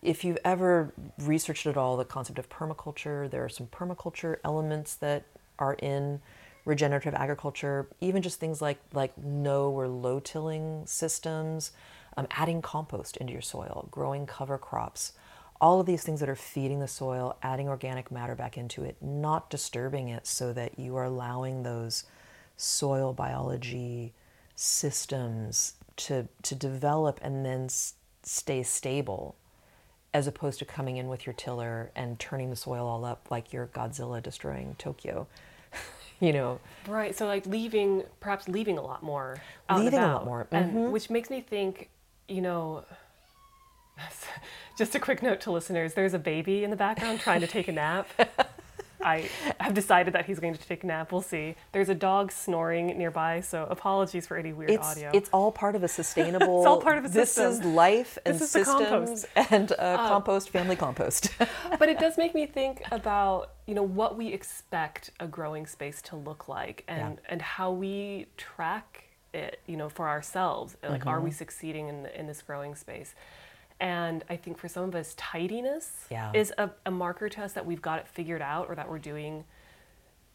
if 0.02 0.24
you've 0.24 0.38
ever 0.44 0.92
researched 1.18 1.66
at 1.66 1.76
all 1.76 1.96
the 1.96 2.04
concept 2.04 2.38
of 2.38 2.48
permaculture, 2.48 3.30
there 3.30 3.44
are 3.44 3.48
some 3.48 3.66
permaculture 3.66 4.36
elements 4.44 4.94
that 4.96 5.24
are 5.58 5.74
in 5.74 6.20
regenerative 6.64 7.14
agriculture, 7.14 7.88
even 8.00 8.22
just 8.22 8.38
things 8.40 8.60
like 8.60 8.78
like 8.92 9.16
no 9.18 9.70
or 9.70 9.88
low 9.88 10.20
tilling 10.20 10.82
systems, 10.86 11.72
um, 12.16 12.26
adding 12.32 12.60
compost 12.62 13.16
into 13.16 13.32
your 13.32 13.42
soil, 13.42 13.88
growing 13.90 14.26
cover 14.26 14.58
crops, 14.58 15.12
all 15.60 15.80
of 15.80 15.86
these 15.86 16.02
things 16.02 16.20
that 16.20 16.28
are 16.28 16.36
feeding 16.36 16.80
the 16.80 16.88
soil, 16.88 17.36
adding 17.42 17.68
organic 17.68 18.10
matter 18.10 18.34
back 18.34 18.58
into 18.58 18.84
it, 18.84 18.96
not 19.00 19.48
disturbing 19.48 20.08
it 20.08 20.26
so 20.26 20.52
that 20.52 20.78
you 20.78 20.96
are 20.96 21.04
allowing 21.04 21.62
those 21.62 22.04
soil 22.56 23.12
biology 23.12 24.12
systems 24.54 25.74
to 25.96 26.28
to 26.42 26.54
develop 26.54 27.18
and 27.22 27.44
then 27.44 27.64
s- 27.64 27.94
stay 28.22 28.62
stable 28.62 29.36
as 30.16 30.26
opposed 30.26 30.58
to 30.58 30.64
coming 30.64 30.96
in 30.96 31.08
with 31.08 31.26
your 31.26 31.34
tiller 31.34 31.90
and 31.94 32.18
turning 32.18 32.48
the 32.48 32.56
soil 32.56 32.86
all 32.86 33.04
up 33.04 33.26
like 33.30 33.52
you're 33.52 33.66
Godzilla 33.66 34.22
destroying 34.22 34.74
Tokyo. 34.78 35.26
you 36.20 36.32
know. 36.32 36.58
Right. 36.88 37.14
So 37.14 37.26
like 37.26 37.44
leaving, 37.44 38.02
perhaps 38.18 38.48
leaving 38.48 38.78
a 38.78 38.82
lot 38.82 39.02
more. 39.02 39.36
leaving 39.70 39.98
a 39.98 40.14
lot 40.14 40.24
more, 40.24 40.46
mm-hmm. 40.50 40.78
and 40.78 40.92
which 40.92 41.10
makes 41.10 41.28
me 41.28 41.42
think, 41.42 41.90
you 42.28 42.40
know. 42.40 42.86
Just 44.78 44.94
a 44.94 44.98
quick 44.98 45.22
note 45.22 45.42
to 45.42 45.50
listeners: 45.50 45.92
there's 45.92 46.14
a 46.14 46.18
baby 46.18 46.64
in 46.64 46.70
the 46.70 46.76
background 46.76 47.20
trying 47.20 47.42
to 47.42 47.46
take 47.46 47.68
a 47.68 47.72
nap. 47.72 48.08
I 49.06 49.28
have 49.60 49.72
decided 49.72 50.14
that 50.14 50.26
he's 50.26 50.40
going 50.40 50.54
to 50.54 50.60
take 50.66 50.82
a 50.82 50.86
nap. 50.86 51.12
We'll 51.12 51.22
see. 51.22 51.54
There's 51.70 51.88
a 51.88 51.94
dog 51.94 52.32
snoring 52.32 52.98
nearby, 52.98 53.40
so 53.40 53.64
apologies 53.70 54.26
for 54.26 54.36
any 54.36 54.52
weird 54.52 54.70
it's, 54.72 54.84
audio. 54.84 55.12
It's 55.14 55.30
all 55.30 55.52
part 55.52 55.76
of 55.76 55.84
a 55.84 55.88
sustainable. 55.88 56.58
it's 56.58 56.66
all 56.66 56.80
part 56.80 56.98
of 56.98 57.04
a 57.04 57.08
system. 57.08 57.44
This 57.44 57.60
is 57.60 57.64
life 57.64 58.18
and 58.26 58.36
this 58.36 58.50
systems 58.50 59.24
and 59.36 59.70
uh, 59.78 59.96
compost, 60.08 60.50
family 60.50 60.74
compost. 60.74 61.30
but 61.78 61.88
it 61.88 62.00
does 62.00 62.18
make 62.18 62.34
me 62.34 62.46
think 62.46 62.82
about 62.90 63.52
you 63.68 63.74
know 63.74 63.84
what 63.84 64.16
we 64.16 64.32
expect 64.32 65.10
a 65.20 65.26
growing 65.28 65.66
space 65.66 66.02
to 66.02 66.16
look 66.16 66.48
like 66.48 66.82
and 66.88 67.18
yeah. 67.22 67.30
and 67.32 67.40
how 67.40 67.70
we 67.70 68.26
track 68.36 69.04
it 69.32 69.60
you 69.66 69.76
know 69.76 69.88
for 69.88 70.08
ourselves. 70.08 70.76
Like, 70.82 71.00
mm-hmm. 71.00 71.08
are 71.08 71.20
we 71.20 71.30
succeeding 71.30 71.88
in 71.88 72.06
in 72.06 72.26
this 72.26 72.42
growing 72.42 72.74
space? 72.74 73.14
And 73.78 74.24
I 74.30 74.36
think 74.36 74.58
for 74.58 74.68
some 74.68 74.84
of 74.84 74.94
us, 74.94 75.14
tidiness 75.16 76.06
yeah. 76.10 76.32
is 76.34 76.52
a, 76.56 76.70
a 76.86 76.90
marker 76.90 77.28
to 77.28 77.42
us 77.42 77.52
that 77.52 77.66
we've 77.66 77.82
got 77.82 77.98
it 77.98 78.08
figured 78.08 78.42
out 78.42 78.68
or 78.68 78.74
that 78.74 78.88
we're 78.88 78.98
doing 78.98 79.44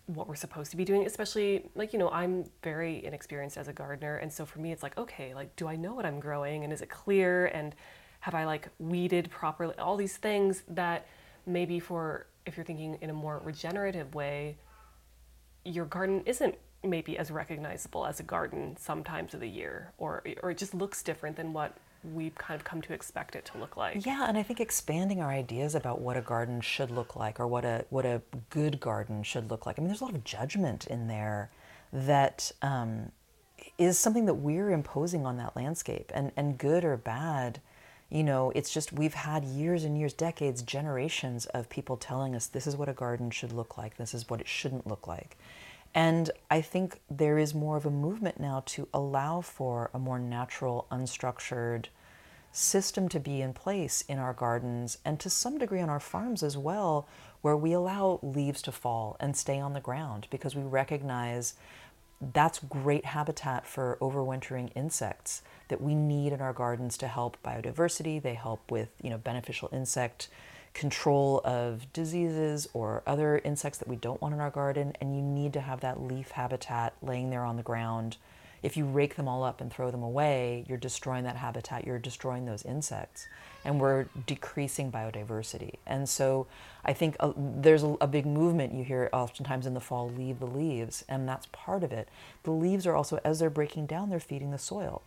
what 0.08 0.28
we're 0.28 0.36
supposed 0.36 0.72
to 0.72 0.78
be 0.78 0.84
doing 0.84 1.06
especially 1.06 1.70
like 1.76 1.94
you 1.94 2.00
know 2.00 2.10
i'm 2.10 2.44
very 2.64 3.06
inexperienced 3.06 3.56
as 3.58 3.68
a 3.68 3.74
gardener. 3.74 4.18
And 4.18 4.32
so 4.34 4.46
for 4.46 4.60
me 4.60 4.72
it's 4.72 4.84
like 4.84 4.98
okay 4.98 5.34
like 5.34 5.56
do 5.56 5.68
i 5.68 5.76
know 5.76 5.94
what 5.94 6.06
i'm 6.06 6.20
growing? 6.20 6.64
And 6.64 6.74
is 6.74 6.82
it 6.82 6.90
clear? 6.90 7.48
And 7.48 7.76
have 8.22 8.36
i 8.36 8.46
like 8.46 8.70
weeded 8.80 9.30
properly? 9.30 9.76
All 9.78 9.96
these 9.96 10.18
things 10.18 10.64
that 10.70 11.08
maybe 11.46 11.80
for 11.80 12.28
if 12.46 12.58
you're 12.58 12.66
thinking 12.66 12.98
in 13.02 13.10
a 13.10 13.14
more 13.14 13.42
regenerative 13.44 14.14
way 14.14 14.58
your 15.64 15.86
garden 15.86 16.24
isn't 16.26 16.56
maybe 16.84 17.18
as 17.18 17.32
recognizable 17.32 18.06
as 18.06 18.20
a 18.20 18.24
garden 18.24 18.76
sometimes 18.78 19.34
of 19.34 19.40
the 19.40 19.50
year 19.50 19.92
or 19.98 20.24
or 20.42 20.52
it 20.52 20.58
just 20.58 20.74
looks 20.74 21.04
different 21.04 21.36
than 21.36 21.54
what 21.54 21.78
we've 22.04 22.36
kind 22.36 22.60
of 22.60 22.64
come 22.64 22.82
to 22.82 22.94
expect 22.94 23.36
it 23.36 23.46
to 23.46 23.58
look 23.58 23.78
like. 23.78 24.06
Yeah, 24.06 24.26
and 24.28 24.38
I 24.38 24.44
think 24.44 24.60
expanding 24.60 25.22
our 25.22 25.30
ideas 25.30 25.76
about 25.76 26.02
what 26.02 26.18
a 26.18 26.22
garden 26.22 26.62
should 26.62 26.92
look 26.92 27.16
like 27.16 27.40
or 27.40 27.48
what 27.48 27.66
a 27.66 27.86
what 27.90 28.06
a 28.06 28.22
good 28.50 28.80
garden 28.80 29.24
should 29.24 29.50
look 29.50 29.66
like. 29.66 29.78
I 29.78 29.82
mean, 29.82 29.88
there's 29.88 30.02
a 30.02 30.06
lot 30.06 30.16
of 30.16 30.24
judgment 30.24 30.88
in 30.88 31.08
there 31.08 31.52
that 31.94 32.52
um, 32.62 33.12
is 33.78 34.00
something 34.00 34.26
that 34.26 34.36
we're 34.36 34.72
imposing 34.72 35.26
on 35.26 35.38
that 35.38 35.56
landscape, 35.56 36.12
and 36.14 36.32
and 36.36 36.58
good 36.58 36.84
or 36.84 36.98
bad. 36.98 37.62
You 38.10 38.24
know, 38.24 38.52
it's 38.56 38.74
just 38.74 38.92
we've 38.92 39.14
had 39.14 39.46
years 39.46 39.86
and 39.86 39.98
years, 39.98 40.12
decades, 40.12 40.62
generations 40.62 41.46
of 41.48 41.70
people 41.70 41.96
telling 41.96 42.36
us 42.36 42.48
this 42.48 42.68
is 42.68 42.76
what 42.76 42.90
a 42.90 42.94
garden 42.94 43.32
should 43.32 43.54
look 43.54 43.78
like, 43.78 43.96
this 43.96 44.14
is 44.14 44.30
what 44.30 44.42
it 44.42 44.50
shouldn't 44.50 44.86
look 44.86 45.08
like. 45.08 45.38
And 45.94 46.32
I 46.50 46.62
think 46.62 47.02
there 47.10 47.38
is 47.38 47.54
more 47.54 47.78
of 47.78 47.86
a 47.86 47.92
movement 47.92 48.40
now 48.40 48.64
to 48.68 48.88
allow 48.94 49.42
for 49.42 49.90
a 49.94 50.00
more 50.00 50.20
natural, 50.20 50.88
unstructured 50.92 51.88
system 52.54 53.08
to 53.10 53.20
be 53.20 53.42
in 53.42 53.54
place 53.54 54.04
in 54.08 54.18
our 54.18 54.34
gardens 54.34 54.98
and 55.06 55.20
to 55.20 55.30
some 55.30 55.58
degree 55.58 55.82
on 55.82 55.90
our 55.90 56.00
farms 56.00 56.44
as 56.44 56.58
well, 56.58 57.08
where 57.42 57.58
we 57.58 57.74
allow 57.74 58.20
leaves 58.22 58.62
to 58.62 58.72
fall 58.72 59.18
and 59.20 59.36
stay 59.36 59.60
on 59.60 59.74
the 59.74 59.80
ground 59.80 60.28
because 60.30 60.56
we 60.56 60.64
recognize 60.64 61.56
that's 62.34 62.60
great 62.60 63.06
habitat 63.06 63.66
for 63.66 63.98
overwintering 64.00 64.70
insects 64.76 65.42
that 65.70 65.82
we 65.82 65.96
need 65.96 66.32
in 66.32 66.42
our 66.42 66.54
gardens 66.54 66.98
to 66.98 67.08
help 67.08 67.36
biodiversity. 67.44 68.22
They 68.22 68.36
help 68.36 68.70
with, 68.70 68.90
you 69.02 69.10
know, 69.10 69.18
beneficial 69.18 69.70
insect 69.74 70.28
control 70.74 71.42
of 71.44 71.92
diseases 71.94 72.68
or 72.74 73.04
other 73.06 73.40
insects 73.44 73.78
that 73.80 73.88
we 73.88 73.96
don't 73.96 74.22
want 74.22 74.34
in 74.34 74.40
our 74.40 74.52
garden, 74.52 74.94
and 75.02 75.16
you 75.16 75.22
need 75.22 75.54
to 75.54 75.62
have 75.62 75.82
that 75.82 76.02
leaf 76.02 76.32
habitat 76.32 76.94
laying 77.02 77.30
there 77.30 77.44
on 77.44 77.58
the 77.58 77.64
ground. 77.64 78.18
If 78.64 78.78
you 78.78 78.86
rake 78.86 79.16
them 79.16 79.28
all 79.28 79.44
up 79.44 79.60
and 79.60 79.74
throw 79.74 79.90
them 79.90 80.04
away, 80.04 80.66
you're 80.68 80.78
destroying 80.78 81.24
that 81.24 81.36
habitat, 81.36 81.86
you're 81.86 81.98
destroying 81.98 82.46
those 82.46 82.64
insects, 82.64 83.28
and 83.66 83.80
we're 83.80 84.06
decreasing 84.28 84.92
biodiversity. 84.92 85.76
And 85.88 86.08
so 86.08 86.46
I 86.86 86.94
think 86.94 87.16
uh, 87.20 87.34
there's 87.36 87.84
a, 87.84 87.98
a 88.00 88.08
big 88.08 88.26
movement 88.26 88.74
you 88.74 88.84
hear 88.84 89.10
oftentimes 89.12 89.66
in 89.66 89.74
the 89.74 89.80
fall 89.80 90.10
leave 90.10 90.40
the 90.40 90.46
leaves, 90.46 91.04
and 91.10 91.28
that's 91.28 91.48
part 91.52 91.84
of 91.84 91.92
it. 91.92 92.08
The 92.44 92.52
leaves 92.52 92.86
are 92.86 92.96
also, 92.96 93.20
as 93.24 93.40
they're 93.40 93.50
breaking 93.50 93.88
down, 93.88 94.10
they're 94.10 94.20
feeding 94.20 94.52
the 94.52 94.60
soil. 94.60 95.02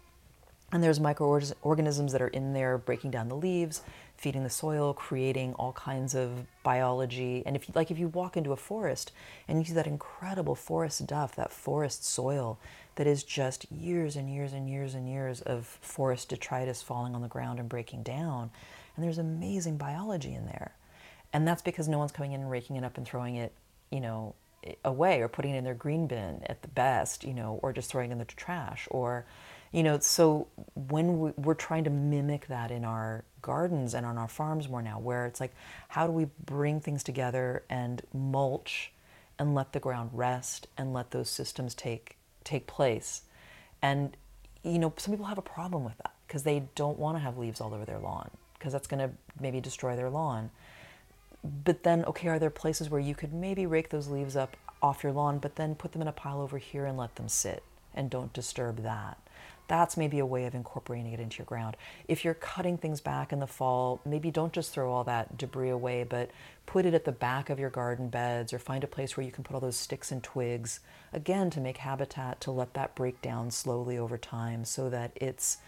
And 0.73 0.83
there's 0.83 0.99
microorganisms 0.99 2.11
that 2.11 2.23
are 2.23 2.29
in 2.29 2.53
there 2.53 2.77
breaking 2.77 3.13
down 3.13 3.29
the 3.29 3.37
leaves, 3.37 3.83
feeding 4.17 4.43
the 4.43 4.51
soil, 4.51 4.95
creating 4.95 5.55
all 5.55 5.73
kinds 5.73 6.15
of 6.15 6.47
biology. 6.63 7.43
And 7.45 7.57
if 7.57 7.69
you, 7.69 7.73
like 7.75 7.91
if 7.91 7.99
you 7.99 8.09
walk 8.09 8.37
into 8.37 8.53
a 8.53 8.57
forest 8.57 9.13
and 9.49 9.59
you 9.59 9.65
see 9.65 9.75
that 9.75 9.87
incredible 9.87 10.55
forest 10.55 11.07
duff, 11.07 11.37
that 11.37 11.53
forest 11.53 12.05
soil 12.05 12.59
that 12.97 13.07
is 13.07 13.25
just 13.25 13.71
years 13.71 14.17
and 14.17 14.33
years 14.33 14.53
and 14.53 14.69
years 14.69 14.95
and 14.95 15.09
years 15.09 15.41
of 15.41 15.67
forest 15.81 16.29
detritus 16.29 16.83
falling 16.83 17.15
on 17.15 17.23
the 17.23 17.29
ground 17.29 17.59
and 17.59 17.69
breaking 17.69 18.03
down, 18.03 18.51
and 18.95 19.05
there's 19.05 19.19
amazing 19.19 19.77
biology 19.77 20.35
in 20.35 20.47
there. 20.47 20.75
And 21.33 21.47
that's 21.47 21.63
because 21.63 21.89
no 21.89 21.99
one's 21.99 22.13
coming 22.13 22.33
in 22.33 22.41
and 22.41 22.51
raking 22.51 22.77
it 22.77 22.85
up 22.85 22.97
and 22.97 23.07
throwing 23.07 23.35
it, 23.35 23.53
you 23.91 24.01
know, 24.01 24.35
away 24.85 25.21
or 25.21 25.29
putting 25.29 25.55
it 25.55 25.59
in 25.59 25.65
their 25.65 25.75
green 25.75 26.07
bin 26.07 26.43
at 26.47 26.63
the 26.63 26.69
best, 26.69 27.25
you 27.25 27.35
know, 27.35 27.59
or 27.63 27.73
just 27.73 27.91
throwing 27.91 28.11
it 28.11 28.13
in 28.13 28.19
the 28.19 28.25
trash 28.25 28.87
or 28.91 29.27
you 29.75 29.83
know 29.83 29.99
so 29.99 30.47
when 30.89 31.19
we, 31.19 31.33
we're 31.37 31.53
trying 31.53 31.83
to 31.83 31.91
mimic 31.91 32.47
that 32.47 32.71
in 32.71 32.85
our 32.85 33.25
gardens 33.43 33.93
and 33.93 34.07
on 34.07 34.17
our 34.17 34.29
farms 34.29 34.69
more 34.69 34.81
now 34.81 35.01
where 35.01 35.27
it's 35.27 35.41
like 35.41 35.53
how 35.89 36.07
do 36.07 36.13
we 36.13 36.27
bring 36.47 36.81
things 36.81 37.03
together 37.03 37.65
and 37.69 38.01
mulch 38.15 38.93
and 39.37 39.53
let 39.55 39.73
the 39.73 39.81
ground 39.81 40.11
rest 40.13 40.69
and 40.79 40.93
let 40.95 41.11
those 41.11 41.29
systems 41.29 41.75
take 41.75 42.17
take 42.45 42.69
place? 42.69 43.23
And 43.83 44.17
you 44.63 44.79
know 44.79 44.93
some 44.97 45.13
people 45.13 45.27
have 45.27 45.39
a 45.39 45.43
problem 45.43 45.83
with 45.83 45.99
that 45.99 46.15
because 46.29 46.45
they 46.45 46.63
don't 46.77 46.99
want 46.99 47.17
to 47.17 47.21
have 47.21 47.37
leaves 47.37 47.61
all 47.61 47.75
over 47.75 47.85
their 47.85 47.99
lawn 47.99 48.31
because 48.57 48.73
that's 48.73 48.87
going 48.87 49.01
to 49.01 49.15
maybe 49.41 49.61
destroy 49.61 49.97
their 49.97 50.09
lawn. 50.09 50.51
But 51.43 51.83
then 51.83 52.05
okay 52.05 52.29
are 52.29 52.39
there 52.39 52.49
places 52.49 52.89
where 52.91 53.01
you 53.01 53.17
could 53.17 53.35
maybe 53.35 53.67
rake 53.67 53.91
those 53.91 54.07
leaves 54.07 54.37
up 54.37 54.57
off 54.81 55.03
your 55.03 55.13
lawn 55.13 55.39
but 55.39 55.57
then 55.57 55.75
put 55.75 55.93
them 55.93 56.03
in 56.03 56.07
a 56.07 56.13
pile 56.13 56.41
over 56.41 56.59
here 56.59 56.87
and 56.87 56.97
let 56.97 57.17
them 57.17 57.29
sit 57.29 57.65
and 57.93 58.09
don't 58.09 58.33
disturb 58.33 58.83
that 58.83 59.19
that's 59.67 59.97
maybe 59.97 60.19
a 60.19 60.27
way 60.27 60.45
of 60.47 60.55
incorporating 60.55 61.13
it 61.13 61.21
into 61.21 61.39
your 61.39 61.47
ground. 61.47 61.77
If 62.07 62.25
you're 62.25 62.35
cutting 62.35 62.77
things 62.77 63.01
back 63.01 63.33
in 63.33 63.39
the 63.39 63.47
fall, 63.47 64.01
maybe 64.05 64.31
don't 64.31 64.53
just 64.53 64.73
throw 64.73 64.93
all 64.93 65.05
that 65.05 65.39
debris 65.39 65.71
away, 65.71 66.05
but 66.05 66.31
put 66.67 66.85
it 66.87 66.95
at 66.95 67.05
the 67.05 67.13
back 67.13 67.51
of 67.51 67.59
your 67.59 67.71
garden 67.71 68.09
beds 68.09 68.53
or 68.53 68.59
find 68.59 68.85
a 68.85 68.89
place 68.89 69.17
where 69.17 69.25
you 69.25 69.33
can 69.33 69.45
put 69.45 69.55
all 69.55 69.61
those 69.61 69.77
sticks 69.77 70.13
and 70.13 70.23
twigs, 70.23 70.81
again, 71.13 71.51
to 71.51 71.61
make 71.61 71.79
habitat, 71.79 72.41
to 72.43 72.51
let 72.51 72.75
that 72.75 72.95
break 72.95 73.21
down 73.23 73.51
slowly 73.51 73.97
over 73.97 74.19
time 74.19 74.65
so 74.65 74.91
that 74.91 75.13
it's 75.17 75.59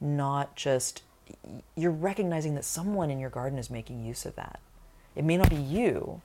not 0.00 0.54
just, 0.56 1.02
you're 1.74 1.90
recognizing 1.90 2.54
that 2.54 2.64
someone 2.64 3.10
in 3.10 3.18
your 3.18 3.30
garden 3.30 3.58
is 3.58 3.70
making 3.70 4.04
use 4.04 4.26
of 4.26 4.36
that. 4.36 4.60
It 5.14 5.24
may 5.24 5.38
not 5.38 5.48
be 5.48 5.56
you, 5.56 6.20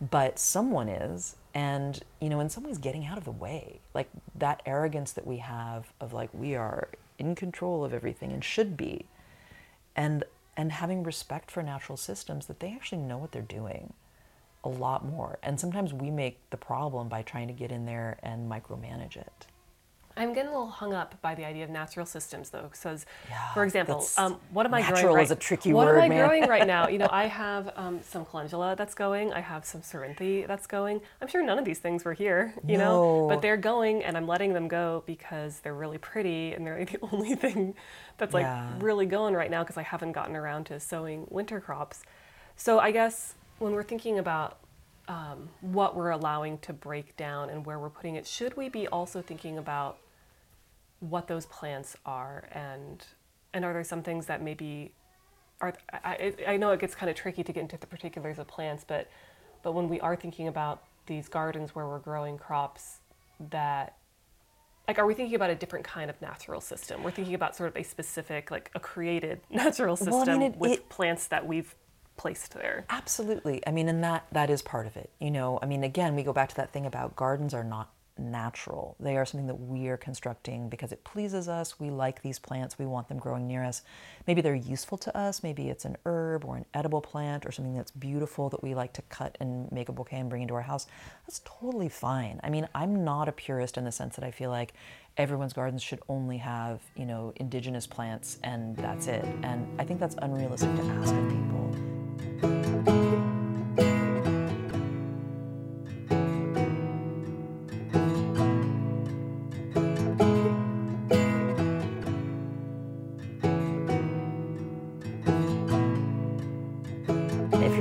but 0.00 0.38
someone 0.38 0.88
is. 0.88 1.36
And 1.54 2.00
you 2.20 2.28
know 2.28 2.38
in 2.40 2.50
some 2.50 2.62
ways 2.62 2.78
getting 2.78 3.06
out 3.06 3.18
of 3.18 3.24
the 3.24 3.32
way 3.32 3.80
like 3.94 4.08
that 4.36 4.62
arrogance 4.64 5.12
that 5.12 5.26
we 5.26 5.38
have 5.38 5.92
of 6.00 6.12
like 6.12 6.30
we 6.32 6.54
are 6.54 6.88
in 7.18 7.34
control 7.34 7.84
of 7.84 7.92
everything 7.92 8.30
and 8.30 8.44
should 8.44 8.76
be 8.76 9.06
and 9.96 10.22
and 10.56 10.70
having 10.70 11.02
respect 11.02 11.50
for 11.50 11.62
natural 11.62 11.96
systems 11.96 12.46
that 12.46 12.60
they 12.60 12.72
actually 12.72 12.98
know 12.98 13.18
what 13.18 13.32
they're 13.32 13.42
doing 13.42 13.92
a 14.64 14.68
lot 14.68 15.04
more. 15.04 15.38
And 15.42 15.58
sometimes 15.58 15.92
we 15.92 16.10
make 16.10 16.38
the 16.50 16.56
problem 16.56 17.08
by 17.08 17.22
trying 17.22 17.46
to 17.46 17.54
get 17.54 17.70
in 17.70 17.86
there 17.86 18.18
and 18.22 18.50
micromanage 18.50 19.16
it 19.16 19.46
I'm 20.18 20.34
getting 20.34 20.48
a 20.48 20.52
little 20.52 20.68
hung 20.68 20.92
up 20.92 21.20
by 21.22 21.34
the 21.34 21.44
idea 21.44 21.64
of 21.64 21.70
natural 21.70 22.04
systems, 22.04 22.50
though. 22.50 22.68
Because, 22.70 23.06
yeah, 23.28 23.54
for 23.54 23.64
example, 23.64 24.04
um, 24.16 24.38
what 24.50 24.66
am 24.66 24.74
I 24.74 24.80
growing? 24.80 24.94
Natural 24.94 25.14
right, 25.14 25.24
is 25.24 25.30
a 25.30 25.36
tricky 25.36 25.72
what 25.72 25.86
word. 25.86 25.96
What 25.96 26.04
am 26.04 26.12
I 26.12 26.14
man. 26.14 26.28
growing 26.28 26.48
right 26.48 26.66
now? 26.66 26.88
You 26.88 26.98
know, 26.98 27.08
I 27.12 27.26
have 27.26 27.72
um, 27.76 28.00
some 28.02 28.24
calendula 28.24 28.74
that's 28.76 28.94
going. 28.94 29.32
I 29.32 29.40
have 29.40 29.64
some 29.64 29.80
cerinthe 29.80 30.46
that's 30.46 30.66
going. 30.66 31.00
I'm 31.22 31.28
sure 31.28 31.42
none 31.44 31.58
of 31.58 31.64
these 31.64 31.78
things 31.78 32.04
were 32.04 32.14
here, 32.14 32.52
you 32.66 32.76
no. 32.76 32.84
know, 32.84 33.28
but 33.28 33.40
they're 33.40 33.56
going, 33.56 34.02
and 34.02 34.16
I'm 34.16 34.26
letting 34.26 34.52
them 34.52 34.66
go 34.66 35.04
because 35.06 35.60
they're 35.60 35.74
really 35.74 35.98
pretty, 35.98 36.52
and 36.52 36.66
they're 36.66 36.84
the 36.84 36.98
only 37.12 37.34
thing 37.34 37.74
that's 38.18 38.34
like 38.34 38.44
yeah. 38.44 38.68
really 38.80 39.06
going 39.06 39.34
right 39.34 39.50
now 39.50 39.62
because 39.62 39.76
I 39.76 39.82
haven't 39.82 40.12
gotten 40.12 40.34
around 40.34 40.64
to 40.64 40.80
sowing 40.80 41.26
winter 41.30 41.60
crops. 41.60 42.02
So 42.56 42.80
I 42.80 42.90
guess 42.90 43.34
when 43.60 43.72
we're 43.72 43.84
thinking 43.84 44.18
about 44.18 44.58
um, 45.06 45.48
what 45.60 45.96
we're 45.96 46.10
allowing 46.10 46.58
to 46.58 46.72
break 46.72 47.16
down 47.16 47.50
and 47.50 47.64
where 47.64 47.78
we're 47.78 47.88
putting 47.88 48.16
it, 48.16 48.26
should 48.26 48.56
we 48.56 48.68
be 48.68 48.86
also 48.88 49.22
thinking 49.22 49.58
about 49.58 49.98
what 51.00 51.28
those 51.28 51.46
plants 51.46 51.96
are 52.04 52.48
and 52.52 53.04
and 53.54 53.64
are 53.64 53.72
there 53.72 53.84
some 53.84 54.02
things 54.02 54.26
that 54.26 54.42
maybe 54.42 54.92
are 55.60 55.72
I, 55.92 56.34
I 56.46 56.56
know 56.56 56.70
it 56.72 56.80
gets 56.80 56.94
kind 56.94 57.08
of 57.08 57.16
tricky 57.16 57.42
to 57.44 57.52
get 57.52 57.60
into 57.60 57.76
the 57.76 57.86
particulars 57.86 58.38
of 58.38 58.46
plants 58.46 58.84
but 58.86 59.08
but 59.62 59.72
when 59.72 59.88
we 59.88 60.00
are 60.00 60.16
thinking 60.16 60.48
about 60.48 60.82
these 61.06 61.28
gardens 61.28 61.74
where 61.74 61.86
we're 61.86 61.98
growing 61.98 62.38
crops 62.38 63.00
that 63.50 63.96
like 64.86 64.98
are 64.98 65.06
we 65.06 65.14
thinking 65.14 65.36
about 65.36 65.50
a 65.50 65.54
different 65.54 65.84
kind 65.84 66.08
of 66.08 66.20
natural 66.22 66.62
system? 66.62 67.02
We're 67.02 67.10
thinking 67.10 67.34
about 67.34 67.54
sort 67.54 67.68
of 67.68 67.76
a 67.76 67.82
specific 67.82 68.50
like 68.50 68.70
a 68.74 68.80
created 68.80 69.40
natural 69.50 69.96
system 69.96 70.14
well, 70.14 70.30
I 70.30 70.38
mean, 70.38 70.52
it, 70.52 70.56
with 70.56 70.72
it, 70.72 70.88
plants 70.88 71.26
that 71.26 71.46
we've 71.46 71.74
placed 72.16 72.54
there. 72.54 72.86
Absolutely. 72.88 73.62
I 73.66 73.70
mean 73.70 73.88
and 73.88 74.02
that 74.02 74.26
that 74.32 74.50
is 74.50 74.62
part 74.62 74.86
of 74.86 74.96
it 74.96 75.10
you 75.18 75.30
know? 75.30 75.58
I 75.62 75.66
mean 75.66 75.84
again 75.84 76.14
we 76.14 76.22
go 76.22 76.32
back 76.32 76.48
to 76.50 76.56
that 76.56 76.72
thing 76.72 76.86
about 76.86 77.16
gardens 77.16 77.52
are 77.52 77.64
not 77.64 77.90
natural. 78.18 78.96
They 79.00 79.16
are 79.16 79.24
something 79.24 79.46
that 79.46 79.60
we 79.60 79.88
are 79.88 79.96
constructing 79.96 80.68
because 80.68 80.92
it 80.92 81.04
pleases 81.04 81.48
us. 81.48 81.78
We 81.78 81.90
like 81.90 82.22
these 82.22 82.38
plants. 82.38 82.78
We 82.78 82.86
want 82.86 83.08
them 83.08 83.18
growing 83.18 83.46
near 83.46 83.64
us. 83.64 83.82
Maybe 84.26 84.40
they're 84.40 84.54
useful 84.54 84.98
to 84.98 85.16
us. 85.16 85.42
Maybe 85.42 85.68
it's 85.68 85.84
an 85.84 85.96
herb 86.04 86.44
or 86.44 86.56
an 86.56 86.66
edible 86.74 87.00
plant 87.00 87.46
or 87.46 87.52
something 87.52 87.74
that's 87.74 87.90
beautiful 87.90 88.48
that 88.50 88.62
we 88.62 88.74
like 88.74 88.92
to 88.94 89.02
cut 89.02 89.36
and 89.40 89.70
make 89.72 89.88
a 89.88 89.92
bouquet 89.92 90.18
and 90.18 90.28
bring 90.28 90.42
into 90.42 90.54
our 90.54 90.62
house. 90.62 90.86
That's 91.26 91.40
totally 91.44 91.88
fine. 91.88 92.40
I 92.42 92.50
mean, 92.50 92.68
I'm 92.74 93.04
not 93.04 93.28
a 93.28 93.32
purist 93.32 93.76
in 93.76 93.84
the 93.84 93.92
sense 93.92 94.16
that 94.16 94.24
I 94.24 94.30
feel 94.30 94.50
like 94.50 94.74
everyone's 95.16 95.52
gardens 95.52 95.82
should 95.82 96.00
only 96.08 96.38
have, 96.38 96.80
you 96.96 97.04
know, 97.04 97.32
indigenous 97.36 97.86
plants 97.86 98.38
and 98.44 98.76
that's 98.76 99.06
it. 99.06 99.24
And 99.42 99.68
I 99.80 99.84
think 99.84 100.00
that's 100.00 100.16
unrealistic 100.22 100.74
to 100.76 100.82
ask 100.82 101.14
of 101.14 101.28
people. 101.28 101.87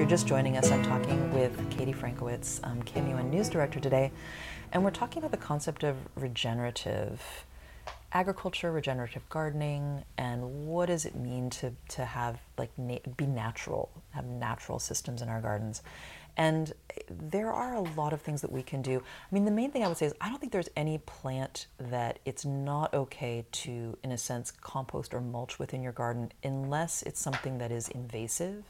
Just 0.07 0.25
joining 0.25 0.55
us, 0.57 0.71
I'm 0.71 0.83
talking 0.83 1.31
with 1.33 1.69
Katie 1.69 1.93
Frankowicz, 1.93 2.61
um, 2.63 2.81
KMUN 2.81 3.29
News 3.29 3.49
Director 3.49 3.79
today, 3.79 4.11
and 4.71 4.83
we're 4.83 4.89
talking 4.89 5.19
about 5.19 5.31
the 5.31 5.37
concept 5.37 5.83
of 5.83 5.97
regenerative 6.15 7.21
agriculture, 8.13 8.71
regenerative 8.71 9.27
gardening, 9.27 10.05
and 10.17 10.65
what 10.65 10.85
does 10.85 11.05
it 11.05 11.15
mean 11.15 11.49
to, 11.51 11.73
to 11.89 12.05
have 12.05 12.39
like 12.57 12.71
na- 12.77 12.97
be 13.17 13.27
natural, 13.27 13.91
have 14.11 14.25
natural 14.25 14.79
systems 14.79 15.21
in 15.21 15.27
our 15.27 15.41
gardens. 15.41 15.83
And 16.37 16.73
there 17.09 17.51
are 17.51 17.75
a 17.75 17.81
lot 17.81 18.13
of 18.13 18.21
things 18.21 18.41
that 18.41 18.51
we 18.51 18.63
can 18.63 18.81
do. 18.81 18.99
I 18.99 19.35
mean, 19.35 19.43
the 19.43 19.51
main 19.51 19.71
thing 19.71 19.83
I 19.83 19.87
would 19.89 19.97
say 19.97 20.05
is 20.05 20.13
I 20.21 20.29
don't 20.29 20.39
think 20.39 20.53
there's 20.53 20.69
any 20.75 20.99
plant 20.99 21.67
that 21.79 22.19
it's 22.25 22.45
not 22.45 22.93
okay 22.93 23.45
to, 23.51 23.97
in 24.03 24.11
a 24.11 24.17
sense, 24.17 24.51
compost 24.51 25.13
or 25.13 25.21
mulch 25.21 25.59
within 25.59 25.83
your 25.83 25.91
garden 25.93 26.31
unless 26.43 27.03
it's 27.03 27.19
something 27.19 27.57
that 27.57 27.71
is 27.71 27.89
invasive. 27.89 28.63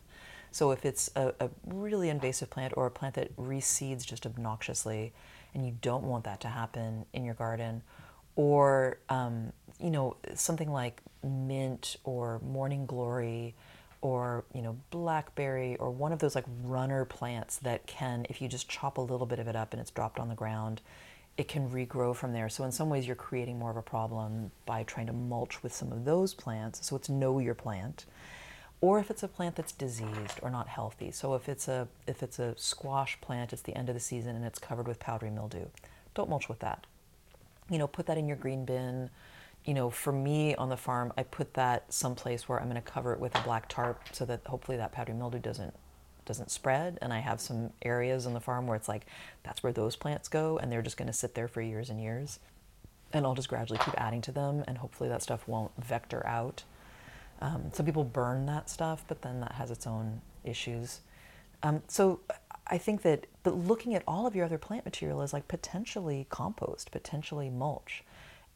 So 0.52 0.72
if 0.72 0.86
it's 0.86 1.10
a, 1.16 1.34
a 1.40 1.50
really 1.66 2.10
invasive 2.10 2.50
plant 2.50 2.74
or 2.78 2.86
a 2.86 2.92
plant 2.92 3.16
that 3.16 3.36
reseeds 3.38 4.06
just 4.06 4.26
obnoxiously, 4.26 5.12
and 5.54 5.66
you 5.66 5.76
don't 5.82 6.04
want 6.04 6.24
that 6.26 6.42
to 6.42 6.48
happen 6.48 7.06
in 7.14 7.24
your 7.24 7.36
garden, 7.36 7.84
or 8.36 9.00
um, 9.10 9.52
you 9.80 9.92
know 9.92 10.18
something 10.36 10.72
like 10.72 11.02
mint 11.24 11.98
or 12.04 12.40
morning 12.40 12.86
glory 12.86 13.56
or 14.02 14.46
you 14.54 14.62
know 14.62 14.78
blackberry 14.92 15.76
or 15.78 15.90
one 15.90 16.12
of 16.12 16.20
those 16.20 16.36
like 16.36 16.46
runner 16.64 17.04
plants 17.04 17.58
that 17.58 17.86
can 17.88 18.26
if 18.30 18.42
you 18.42 18.48
just 18.48 18.70
chop 18.70 18.98
a 18.98 19.02
little 19.02 19.26
bit 19.26 19.40
of 19.40 19.48
it 19.48 19.56
up 19.56 19.74
and 19.74 19.82
it's 19.82 19.90
dropped 19.90 20.20
on 20.20 20.30
the 20.30 20.36
ground 20.36 20.82
it 21.38 21.48
can 21.48 21.70
regrow 21.70 22.16
from 22.16 22.34
there. 22.34 22.50
So 22.50 22.64
in 22.64 22.72
some 22.72 22.90
ways 22.90 23.06
you're 23.06 23.16
creating 23.16 23.60
more 23.60 23.70
of 23.70 23.78
a 23.78 23.82
problem 23.82 24.52
by 24.66 24.84
trying 24.84 25.06
to 25.08 25.14
mulch 25.14 25.62
with 25.62 25.74
some 25.74 25.92
of 25.92 26.04
those 26.04 26.34
plants. 26.34 26.86
So 26.86 26.96
it's 26.96 27.10
know 27.10 27.38
your 27.40 27.54
plant 27.54 28.06
or 28.80 29.00
if 29.00 29.10
it's 29.10 29.24
a 29.24 29.28
plant 29.28 29.56
that's 29.56 29.72
diseased 29.72 30.40
or 30.42 30.50
not 30.50 30.68
healthy 30.68 31.12
so 31.12 31.34
if 31.36 31.50
it's 31.50 31.68
a 31.68 31.88
if 32.08 32.22
it's 32.22 32.40
a 32.40 32.54
squash 32.58 33.20
plant 33.22 33.54
it's 33.54 33.62
the 33.64 33.76
end 33.76 33.90
of 33.90 33.96
the 33.96 34.02
season 34.02 34.36
and 34.36 34.46
it's 34.46 34.60
covered 34.60 34.88
with 34.88 35.00
powdery 35.00 35.30
mildew 35.30 35.66
don't 36.14 36.30
mulch 36.30 36.48
with 36.50 36.60
that 36.60 36.86
you 37.70 37.78
know 37.78 37.88
put 37.88 38.06
that 38.06 38.18
in 38.18 38.28
your 38.28 38.38
green 38.38 38.66
bin 38.66 39.10
you 39.68 39.74
know, 39.74 39.90
for 39.90 40.14
me 40.14 40.56
on 40.56 40.70
the 40.70 40.78
farm, 40.78 41.12
I 41.18 41.24
put 41.24 41.54
that 41.56 41.92
someplace 41.92 42.48
where 42.48 42.58
I'm 42.58 42.70
going 42.70 42.82
to 42.82 42.92
cover 42.92 43.12
it 43.12 43.20
with 43.20 43.36
a 43.36 43.42
black 43.42 43.68
tarp 43.68 44.02
so 44.14 44.24
that 44.26 44.42
hopefully 44.48 44.78
that 44.78 44.94
powdery 44.94 45.14
mildew 45.14 45.40
doesn't 45.40 45.74
doesn't 46.26 46.52
spread. 46.52 46.98
And 47.02 47.14
I 47.14 47.20
have 47.20 47.40
some 47.40 47.72
areas 47.82 48.26
on 48.26 48.34
the 48.34 48.40
farm 48.40 48.66
where 48.66 48.76
it's 48.76 48.88
like 48.88 49.06
that's 49.44 49.62
where 49.64 49.74
those 49.74 49.98
plants 49.98 50.30
go, 50.30 50.58
and 50.58 50.72
they're 50.72 50.82
just 50.82 50.96
going 50.96 51.08
to 51.08 51.14
sit 51.14 51.36
there 51.36 51.50
for 51.50 51.62
years 51.62 51.90
and 51.90 52.02
years. 52.02 52.40
And 53.12 53.26
I'll 53.26 53.36
just 53.36 53.50
gradually 53.50 53.80
keep 53.80 53.94
adding 54.00 54.22
to 54.22 54.32
them, 54.32 54.64
and 54.68 54.78
hopefully 54.78 55.10
that 55.10 55.22
stuff 55.22 55.48
won't 55.48 55.72
vector 55.78 56.26
out. 56.26 56.64
Um, 57.40 57.72
some 57.74 57.86
people 57.86 58.04
burn 58.04 58.46
that 58.48 58.70
stuff, 58.70 59.04
but 59.08 59.22
then 59.22 59.40
that 59.42 59.54
has 59.54 59.72
its 59.72 59.86
own 59.86 60.22
issues. 60.44 61.02
Um, 61.64 61.84
so 61.88 62.20
I 62.68 62.78
think 62.78 63.02
that, 63.04 63.28
but 63.44 63.56
looking 63.56 63.96
at 63.96 64.04
all 64.08 64.28
of 64.28 64.36
your 64.36 64.46
other 64.46 64.58
plant 64.58 64.86
material 64.86 65.22
is 65.22 65.34
like 65.34 65.48
potentially 65.48 66.28
compost, 66.30 66.92
potentially 66.92 67.50
mulch. 67.50 68.04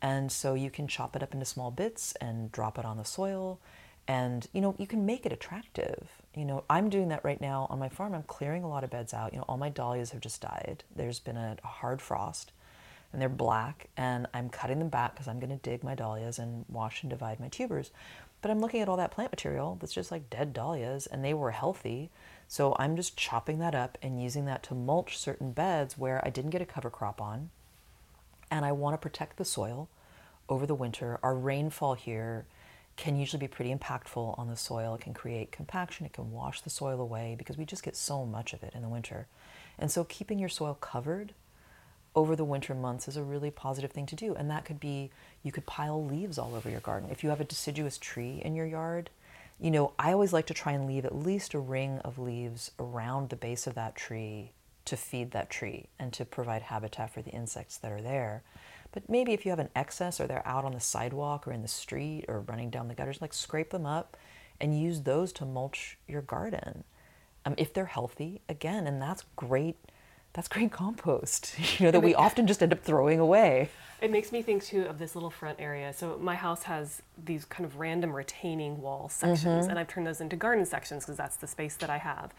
And 0.01 0.31
so 0.31 0.55
you 0.55 0.69
can 0.71 0.87
chop 0.87 1.15
it 1.15 1.23
up 1.23 1.33
into 1.33 1.45
small 1.45 1.71
bits 1.71 2.13
and 2.19 2.51
drop 2.51 2.79
it 2.79 2.85
on 2.85 2.97
the 2.97 3.05
soil. 3.05 3.59
And, 4.07 4.47
you 4.51 4.61
know, 4.61 4.75
you 4.77 4.87
can 4.87 5.05
make 5.05 5.25
it 5.25 5.31
attractive. 5.31 6.09
You 6.35 6.45
know, 6.45 6.63
I'm 6.69 6.89
doing 6.89 7.09
that 7.09 7.23
right 7.23 7.39
now 7.39 7.67
on 7.69 7.77
my 7.77 7.87
farm. 7.89 8.15
I'm 8.15 8.23
clearing 8.23 8.63
a 8.63 8.69
lot 8.69 8.83
of 8.83 8.89
beds 8.89 9.13
out. 9.13 9.31
You 9.31 9.39
know, 9.39 9.45
all 9.47 9.57
my 9.57 9.69
dahlias 9.69 10.11
have 10.11 10.21
just 10.21 10.41
died. 10.41 10.83
There's 10.95 11.19
been 11.19 11.37
a 11.37 11.55
hard 11.63 12.01
frost 12.01 12.51
and 13.13 13.21
they're 13.21 13.29
black. 13.29 13.89
And 13.95 14.27
I'm 14.33 14.49
cutting 14.49 14.79
them 14.79 14.89
back 14.89 15.13
because 15.13 15.27
I'm 15.27 15.39
going 15.39 15.51
to 15.51 15.57
dig 15.57 15.83
my 15.83 15.95
dahlias 15.95 16.39
and 16.39 16.65
wash 16.67 17.03
and 17.03 17.09
divide 17.09 17.39
my 17.39 17.47
tubers. 17.47 17.91
But 18.41 18.51
I'm 18.51 18.59
looking 18.59 18.81
at 18.81 18.89
all 18.89 18.97
that 18.97 19.11
plant 19.11 19.31
material 19.31 19.77
that's 19.79 19.93
just 19.93 20.11
like 20.11 20.29
dead 20.29 20.53
dahlias 20.53 21.07
and 21.07 21.23
they 21.23 21.33
were 21.33 21.51
healthy. 21.51 22.09
So 22.47 22.75
I'm 22.79 22.95
just 22.95 23.15
chopping 23.15 23.59
that 23.59 23.75
up 23.75 23.97
and 24.01 24.21
using 24.21 24.45
that 24.45 24.63
to 24.63 24.73
mulch 24.73 25.17
certain 25.17 25.51
beds 25.51 25.97
where 25.97 26.25
I 26.25 26.29
didn't 26.29 26.51
get 26.51 26.61
a 26.61 26.65
cover 26.65 26.89
crop 26.89 27.21
on 27.21 27.49
and 28.49 28.65
I 28.65 28.71
want 28.71 28.93
to 28.93 28.97
protect 28.97 29.37
the 29.37 29.45
soil 29.45 29.89
over 30.49 30.65
the 30.65 30.75
winter. 30.75 31.19
Our 31.23 31.35
rainfall 31.35 31.93
here 31.93 32.45
can 32.97 33.17
usually 33.17 33.39
be 33.39 33.47
pretty 33.47 33.73
impactful 33.73 34.37
on 34.37 34.49
the 34.49 34.57
soil. 34.57 34.95
It 34.95 35.01
can 35.01 35.13
create 35.13 35.51
compaction, 35.51 36.05
it 36.05 36.13
can 36.13 36.31
wash 36.31 36.61
the 36.61 36.69
soil 36.69 36.99
away 36.99 37.35
because 37.37 37.57
we 37.57 37.65
just 37.65 37.83
get 37.83 37.95
so 37.95 38.25
much 38.25 38.53
of 38.53 38.63
it 38.63 38.73
in 38.75 38.81
the 38.81 38.89
winter. 38.89 39.27
And 39.79 39.89
so, 39.89 40.03
keeping 40.03 40.37
your 40.37 40.49
soil 40.49 40.77
covered 40.79 41.33
over 42.15 42.35
the 42.35 42.43
winter 42.43 42.75
months 42.75 43.07
is 43.07 43.17
a 43.17 43.23
really 43.23 43.51
positive 43.51 43.91
thing 43.91 44.05
to 44.07 44.15
do. 44.15 44.35
And 44.35 44.49
that 44.49 44.65
could 44.65 44.79
be 44.79 45.11
you 45.43 45.51
could 45.51 45.65
pile 45.65 46.03
leaves 46.03 46.37
all 46.37 46.55
over 46.55 46.69
your 46.69 46.79
garden. 46.81 47.09
If 47.09 47.23
you 47.23 47.29
have 47.29 47.41
a 47.41 47.45
deciduous 47.45 47.97
tree 47.97 48.41
in 48.43 48.55
your 48.55 48.65
yard, 48.65 49.09
you 49.59 49.71
know, 49.71 49.93
I 49.99 50.11
always 50.11 50.33
like 50.33 50.47
to 50.47 50.53
try 50.53 50.71
and 50.71 50.87
leave 50.87 51.05
at 51.05 51.15
least 51.15 51.53
a 51.53 51.59
ring 51.59 51.99
of 51.99 52.17
leaves 52.17 52.71
around 52.79 53.29
the 53.29 53.35
base 53.35 53.67
of 53.67 53.75
that 53.75 53.95
tree 53.95 54.51
to 54.85 54.97
feed 54.97 55.31
that 55.31 55.49
tree 55.49 55.85
and 55.99 56.11
to 56.13 56.25
provide 56.25 56.63
habitat 56.63 57.13
for 57.13 57.21
the 57.21 57.31
insects 57.31 57.77
that 57.77 57.91
are 57.91 58.01
there. 58.01 58.43
But 58.91 59.07
maybe 59.07 59.33
if 59.33 59.45
you 59.45 59.51
have 59.51 59.59
an 59.59 59.69
excess 59.75 60.19
or 60.19 60.27
they're 60.27 60.45
out 60.47 60.65
on 60.65 60.73
the 60.73 60.79
sidewalk 60.79 61.47
or 61.47 61.53
in 61.53 61.61
the 61.61 61.67
street 61.67 62.25
or 62.27 62.41
running 62.41 62.69
down 62.69 62.87
the 62.87 62.95
gutters, 62.95 63.21
like 63.21 63.33
scrape 63.33 63.69
them 63.69 63.85
up 63.85 64.17
and 64.59 64.79
use 64.79 65.01
those 65.01 65.31
to 65.33 65.45
mulch 65.45 65.97
your 66.07 66.21
garden. 66.21 66.83
Um, 67.45 67.55
if 67.57 67.73
they're 67.73 67.85
healthy, 67.85 68.41
again, 68.49 68.85
and 68.87 69.01
that's 69.01 69.25
great. 69.35 69.77
That's 70.33 70.47
great 70.47 70.71
compost, 70.71 71.55
you 71.79 71.85
know, 71.85 71.91
that 71.91 71.99
we 71.99 72.15
often 72.15 72.47
just 72.47 72.63
end 72.63 72.71
up 72.73 72.83
throwing 72.83 73.19
away. 73.19 73.69
It 74.01 74.11
makes 74.11 74.31
me 74.31 74.41
think 74.41 74.63
too 74.63 74.85
of 74.85 74.97
this 74.97 75.13
little 75.13 75.29
front 75.29 75.59
area. 75.59 75.93
So 75.93 76.17
my 76.19 76.35
house 76.35 76.63
has 76.63 77.03
these 77.23 77.45
kind 77.45 77.65
of 77.65 77.77
random 77.77 78.15
retaining 78.15 78.81
wall 78.81 79.09
sections, 79.09 79.63
mm-hmm. 79.63 79.69
and 79.69 79.77
I've 79.77 79.87
turned 79.87 80.07
those 80.07 80.21
into 80.21 80.35
garden 80.35 80.65
sections 80.65 81.05
because 81.05 81.17
that's 81.17 81.35
the 81.35 81.47
space 81.47 81.75
that 81.75 81.89
I 81.89 81.97
have. 81.97 82.33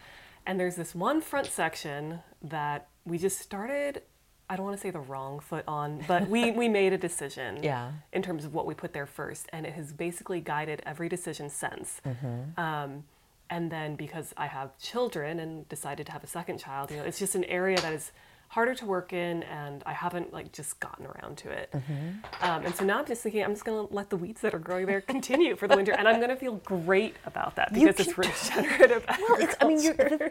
And 0.45 0.59
there's 0.59 0.75
this 0.75 0.93
one 0.93 1.21
front 1.21 1.47
section 1.47 2.19
that 2.41 2.89
we 3.05 3.17
just 3.17 3.39
started 3.39 4.01
I 4.49 4.55
don't 4.55 4.65
want 4.65 4.77
to 4.77 4.81
say 4.81 4.91
the 4.91 4.99
wrong 4.99 5.39
foot 5.39 5.63
on, 5.67 6.03
but 6.07 6.27
we, 6.27 6.51
we 6.63 6.69
made 6.69 6.93
a 6.93 6.97
decision 6.97 7.63
yeah. 7.63 7.91
in 8.11 8.21
terms 8.21 8.45
of 8.45 8.53
what 8.53 8.65
we 8.65 8.73
put 8.73 8.93
there 8.93 9.05
first, 9.05 9.47
and 9.53 9.65
it 9.65 9.73
has 9.73 9.93
basically 9.93 10.41
guided 10.41 10.81
every 10.85 11.09
decision 11.09 11.49
since. 11.49 12.01
Mm-hmm. 12.05 12.59
Um, 12.59 13.03
and 13.49 13.71
then 13.71 13.95
because 13.95 14.33
I 14.37 14.47
have 14.47 14.77
children 14.77 15.39
and 15.39 15.67
decided 15.69 16.05
to 16.07 16.11
have 16.11 16.23
a 16.23 16.27
second 16.27 16.57
child, 16.57 16.91
you 16.91 16.97
know, 16.97 17.03
it's 17.03 17.19
just 17.19 17.35
an 17.35 17.43
area 17.45 17.77
that 17.77 17.93
is 17.93 18.11
harder 18.53 18.75
to 18.75 18.85
work 18.85 19.13
in 19.13 19.41
and 19.43 19.81
I 19.83 19.93
haven't 19.93 20.31
like 20.31 20.51
just 20.51 20.79
gotten 20.79 21.07
around 21.07 21.37
to 21.39 21.49
it. 21.49 21.71
Mm-hmm. 21.73 22.43
Um, 22.47 22.65
and 22.65 22.75
so 22.75 22.85
now 22.85 22.99
I'm 22.99 23.05
just 23.07 23.23
thinking 23.23 23.43
I'm 23.43 23.53
just 23.53 23.65
going 23.65 23.87
to 23.87 23.91
let 23.91 24.11
the 24.11 24.15
weeds 24.15 24.41
that 24.41 24.53
are 24.53 24.59
growing 24.59 24.85
there 24.85 25.01
continue 25.01 25.55
for 25.55 25.67
the 25.67 25.75
winter 25.75 25.93
and 25.93 26.07
I'm 26.07 26.17
going 26.17 26.29
to 26.29 26.35
feel 26.35 26.57
great 26.57 27.15
about 27.25 27.55
that 27.55 27.73
because 27.73 27.99
it's 27.99 28.15
regenerative. 28.15 29.05
Well, 29.07 29.41
it's, 29.41 29.55
I 29.59 29.67
mean, 29.67 29.77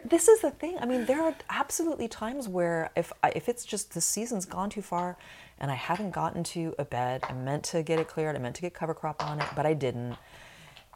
this 0.05 0.29
is 0.29 0.39
the 0.39 0.51
thing. 0.51 0.77
I 0.79 0.85
mean, 0.85 1.05
there 1.05 1.21
are 1.21 1.35
absolutely 1.49 2.07
times 2.07 2.47
where 2.47 2.91
if 2.95 3.11
if 3.35 3.49
it's 3.49 3.65
just 3.65 3.93
the 3.93 3.99
season's 3.99 4.45
gone 4.45 4.69
too 4.69 4.81
far 4.81 5.17
and 5.59 5.69
I 5.69 5.75
haven't 5.75 6.11
gotten 6.11 6.45
to 6.45 6.73
a 6.79 6.85
bed, 6.85 7.23
I 7.27 7.33
meant 7.33 7.65
to 7.65 7.83
get 7.83 7.99
it 7.99 8.07
cleared, 8.07 8.37
I 8.37 8.39
meant 8.39 8.55
to 8.55 8.61
get 8.61 8.73
cover 8.73 8.93
crop 8.93 9.21
on 9.25 9.41
it, 9.41 9.47
but 9.53 9.65
I 9.65 9.73
didn't. 9.73 10.15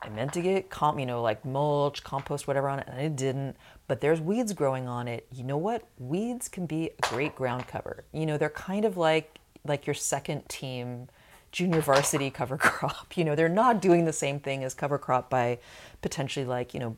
I 0.01 0.09
meant 0.09 0.33
to 0.33 0.41
get 0.41 0.69
comp, 0.69 0.99
you 0.99 1.05
know, 1.05 1.21
like 1.21 1.43
mulch, 1.43 2.03
compost, 2.03 2.47
whatever 2.47 2.69
on 2.69 2.79
it, 2.79 2.87
and 2.87 2.99
I 2.99 3.07
didn't. 3.07 3.55
But 3.87 4.01
there's 4.01 4.21
weeds 4.21 4.53
growing 4.53 4.87
on 4.87 5.07
it. 5.07 5.25
You 5.31 5.43
know 5.43 5.57
what? 5.57 5.87
Weeds 5.97 6.47
can 6.47 6.65
be 6.65 6.91
a 6.91 7.07
great 7.07 7.35
ground 7.35 7.67
cover. 7.67 8.03
You 8.11 8.25
know, 8.25 8.37
they're 8.37 8.49
kind 8.49 8.85
of 8.85 8.97
like 8.97 9.39
like 9.65 9.85
your 9.87 9.93
second 9.93 10.47
team 10.47 11.09
junior 11.51 11.81
varsity 11.81 12.29
cover 12.29 12.57
crop. 12.59 13.17
You 13.17 13.25
know, 13.25 13.35
they're 13.35 13.49
not 13.49 13.81
doing 13.81 14.05
the 14.05 14.13
same 14.13 14.39
thing 14.39 14.63
as 14.63 14.73
cover 14.73 14.97
crop 14.97 15.29
by 15.29 15.59
potentially 16.01 16.45
like 16.45 16.73
you 16.73 16.79
know 16.79 16.97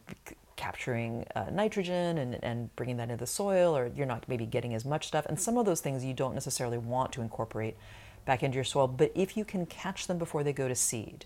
capturing 0.56 1.26
uh, 1.36 1.46
nitrogen 1.50 2.18
and, 2.18 2.38
and 2.44 2.76
bringing 2.76 2.98
that 2.98 3.04
into 3.04 3.16
the 3.16 3.28
soil, 3.28 3.78
or 3.78 3.90
you're 3.96 4.06
not 4.06 4.26
maybe 4.28 4.46
getting 4.46 4.74
as 4.74 4.84
much 4.84 5.08
stuff. 5.08 5.26
And 5.26 5.40
some 5.40 5.58
of 5.58 5.66
those 5.66 5.80
things 5.80 6.04
you 6.04 6.14
don't 6.14 6.34
necessarily 6.34 6.78
want 6.78 7.14
to 7.14 7.22
incorporate 7.22 7.78
back 8.26 8.44
into 8.44 8.56
your 8.56 8.66
soil. 8.66 8.88
But 8.88 9.14
if 9.16 9.38
you 9.38 9.46
can 9.46 9.66
catch 9.66 10.08
them 10.08 10.18
before 10.18 10.44
they 10.44 10.52
go 10.52 10.68
to 10.68 10.76
seed, 10.76 11.26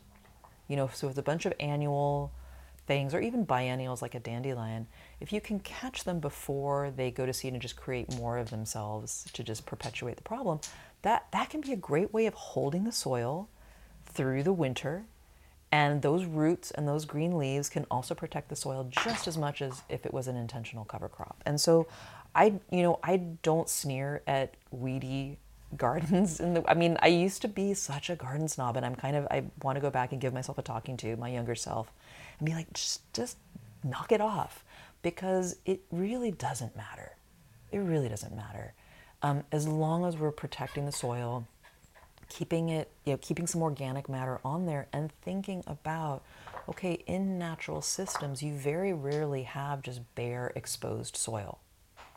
you 0.67 0.75
know, 0.75 0.89
so 0.93 1.07
with 1.07 1.17
a 1.17 1.23
bunch 1.23 1.45
of 1.45 1.53
annual 1.59 2.31
things 2.85 3.13
or 3.13 3.21
even 3.21 3.45
biennials 3.45 4.01
like 4.01 4.15
a 4.15 4.19
dandelion, 4.19 4.87
if 5.19 5.31
you 5.31 5.39
can 5.39 5.59
catch 5.59 6.03
them 6.03 6.19
before 6.19 6.91
they 6.95 7.11
go 7.11 7.25
to 7.25 7.33
seed 7.33 7.53
and 7.53 7.61
just 7.61 7.75
create 7.75 8.15
more 8.17 8.37
of 8.37 8.49
themselves 8.49 9.25
to 9.33 9.43
just 9.43 9.65
perpetuate 9.65 10.17
the 10.17 10.23
problem, 10.23 10.59
that, 11.01 11.27
that 11.31 11.49
can 11.49 11.61
be 11.61 11.71
a 11.71 11.77
great 11.77 12.13
way 12.13 12.25
of 12.25 12.33
holding 12.33 12.83
the 12.83 12.91
soil 12.91 13.47
through 14.05 14.43
the 14.43 14.53
winter. 14.53 15.05
And 15.71 16.01
those 16.01 16.25
roots 16.25 16.69
and 16.71 16.87
those 16.87 17.05
green 17.05 17.37
leaves 17.37 17.67
can 17.67 17.85
also 17.89 18.13
protect 18.13 18.49
the 18.49 18.55
soil 18.55 18.87
just 18.91 19.27
as 19.27 19.37
much 19.37 19.61
as 19.61 19.81
if 19.89 20.05
it 20.05 20.13
was 20.13 20.27
an 20.27 20.35
intentional 20.35 20.85
cover 20.85 21.09
crop. 21.09 21.41
And 21.45 21.59
so 21.59 21.87
I, 22.35 22.53
you 22.69 22.83
know, 22.83 22.99
I 23.03 23.17
don't 23.17 23.69
sneer 23.69 24.21
at 24.27 24.55
weedy 24.71 25.39
gardens 25.77 26.39
in 26.39 26.53
the 26.53 26.69
I 26.69 26.73
mean, 26.73 26.97
I 27.01 27.07
used 27.07 27.41
to 27.43 27.47
be 27.47 27.73
such 27.73 28.09
a 28.09 28.15
garden 28.15 28.47
snob 28.47 28.77
and 28.77 28.85
I'm 28.85 28.95
kind 28.95 29.15
of 29.15 29.27
I 29.29 29.43
want 29.61 29.75
to 29.75 29.81
go 29.81 29.89
back 29.89 30.11
and 30.11 30.21
give 30.21 30.33
myself 30.33 30.57
a 30.57 30.61
talking 30.61 30.97
to 30.97 31.15
my 31.17 31.29
younger 31.29 31.55
self 31.55 31.91
and 32.39 32.45
be 32.45 32.53
like 32.53 32.71
just 32.73 33.01
just 33.13 33.37
knock 33.83 34.11
it 34.11 34.21
off 34.21 34.63
because 35.01 35.57
it 35.65 35.81
really 35.91 36.31
doesn't 36.31 36.75
matter. 36.75 37.15
It 37.71 37.79
really 37.79 38.09
doesn't 38.09 38.35
matter. 38.35 38.73
Um, 39.21 39.43
as 39.51 39.67
long 39.67 40.05
as 40.05 40.17
we're 40.17 40.31
protecting 40.31 40.85
the 40.85 40.91
soil, 40.91 41.47
keeping 42.29 42.69
it, 42.69 42.91
you 43.05 43.13
know, 43.13 43.19
keeping 43.21 43.47
some 43.47 43.61
organic 43.61 44.09
matter 44.09 44.39
on 44.43 44.65
there 44.65 44.87
and 44.91 45.11
thinking 45.21 45.63
about 45.67 46.23
okay, 46.69 47.03
in 47.07 47.37
natural 47.37 47.81
systems, 47.81 48.41
you 48.41 48.53
very 48.53 48.93
rarely 48.93 49.43
have 49.43 49.81
just 49.81 50.01
bare 50.15 50.53
exposed 50.55 51.17
soil. 51.17 51.59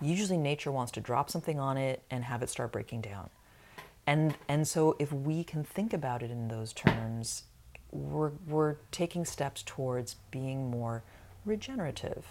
Usually 0.00 0.36
nature 0.36 0.70
wants 0.70 0.92
to 0.92 1.00
drop 1.00 1.30
something 1.30 1.58
on 1.58 1.76
it 1.76 2.02
and 2.10 2.24
have 2.24 2.42
it 2.42 2.50
start 2.50 2.72
breaking 2.72 3.00
down. 3.00 3.30
And, 4.06 4.36
and 4.48 4.66
so 4.66 4.96
if 4.98 5.12
we 5.12 5.42
can 5.42 5.64
think 5.64 5.92
about 5.92 6.22
it 6.22 6.30
in 6.30 6.48
those 6.48 6.72
terms, 6.72 7.44
we're, 7.90 8.32
we're 8.46 8.76
taking 8.90 9.24
steps 9.24 9.62
towards 9.64 10.16
being 10.30 10.70
more 10.70 11.02
regenerative 11.44 12.24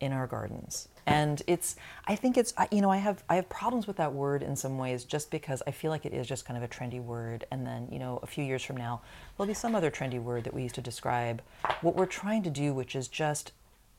in 0.00 0.12
our 0.12 0.26
gardens. 0.26 0.88
And 1.06 1.42
it's, 1.46 1.76
I 2.06 2.16
think 2.16 2.36
it's, 2.36 2.54
you 2.70 2.80
know, 2.80 2.90
I 2.90 2.96
have, 2.96 3.24
I 3.28 3.36
have 3.36 3.48
problems 3.48 3.86
with 3.86 3.96
that 3.96 4.12
word 4.12 4.42
in 4.42 4.56
some 4.56 4.78
ways 4.78 5.04
just 5.04 5.30
because 5.30 5.62
I 5.66 5.70
feel 5.70 5.90
like 5.90 6.06
it 6.06 6.12
is 6.12 6.26
just 6.26 6.44
kind 6.44 6.56
of 6.56 6.62
a 6.62 6.68
trendy 6.68 7.02
word. 7.02 7.44
And 7.50 7.66
then, 7.66 7.88
you 7.90 7.98
know, 7.98 8.18
a 8.22 8.26
few 8.26 8.44
years 8.44 8.62
from 8.62 8.76
now, 8.76 9.00
there'll 9.36 9.48
be 9.48 9.54
some 9.54 9.74
other 9.74 9.90
trendy 9.90 10.20
word 10.20 10.44
that 10.44 10.54
we 10.54 10.62
use 10.62 10.72
to 10.72 10.80
describe 10.80 11.42
what 11.80 11.94
we're 11.96 12.06
trying 12.06 12.42
to 12.44 12.50
do, 12.50 12.72
which 12.72 12.94
is 12.94 13.08
just 13.08 13.52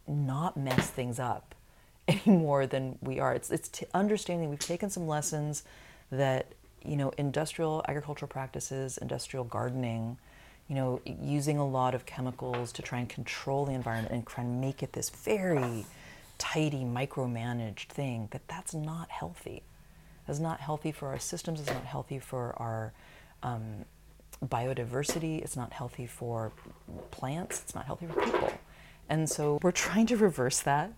not 0.08 0.58
mess 0.58 0.90
things 0.90 1.20
up 1.20 1.56
any 2.08 2.38
more 2.38 2.66
than 2.66 2.98
we 3.02 3.20
are. 3.20 3.34
It's, 3.34 3.52
it's 3.52 3.70
t- 3.70 3.86
understanding 3.94 4.50
we've 4.50 4.60
taken 4.60 4.90
some 4.90 5.08
lessons 5.08 5.64
that, 6.12 6.54
you 6.86 6.96
know, 6.96 7.12
industrial 7.18 7.84
agricultural 7.88 8.28
practices, 8.30 8.98
industrial 8.98 9.46
gardening, 9.46 10.18
you 10.68 10.76
know, 10.76 11.02
using 11.06 11.58
a 11.58 11.68
lot 11.68 11.94
of 11.94 12.06
chemicals 12.06 12.72
to 12.74 12.82
try 12.82 13.00
and 13.00 13.10
control 13.10 13.66
the 13.66 13.74
environment 13.74 14.14
and 14.14 14.26
try 14.26 14.44
and 14.44 14.62
make 14.62 14.82
it 14.82 14.94
this 14.94 15.10
very 15.10 15.86
tidy, 16.38 16.84
micromanaged 16.84 17.88
thing, 17.88 18.28
that 18.32 18.48
that's 18.48 18.74
not 18.74 19.10
healthy. 19.10 19.62
It's 20.28 20.40
not 20.40 20.60
healthy 20.60 20.92
for 20.92 21.10
our 21.10 21.20
systems, 21.20 21.60
it's 21.60 21.70
not 21.70 21.86
healthy 21.86 22.20
for 22.20 22.54
our 22.58 22.94
um, 23.44 23.86
biodiversity, 24.46 25.42
it's 25.42 25.58
not 25.58 25.74
healthy 25.74 26.08
for 26.08 26.52
plants, 27.12 27.62
it's 27.62 27.76
not 27.76 27.86
healthy 27.86 28.08
for 28.08 28.22
people. 28.22 28.54
And 29.10 29.30
so 29.30 29.60
we're 29.62 29.72
trying 29.72 30.06
to 30.08 30.18
reverse 30.18 30.62
that 30.62 30.94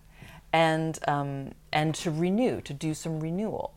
and, 0.52 0.98
um, 1.08 1.52
and 1.72 1.94
to 1.96 2.10
renew, 2.10 2.60
to 2.62 2.72
do 2.72 2.94
some 2.94 3.18
renewal. 3.20 3.74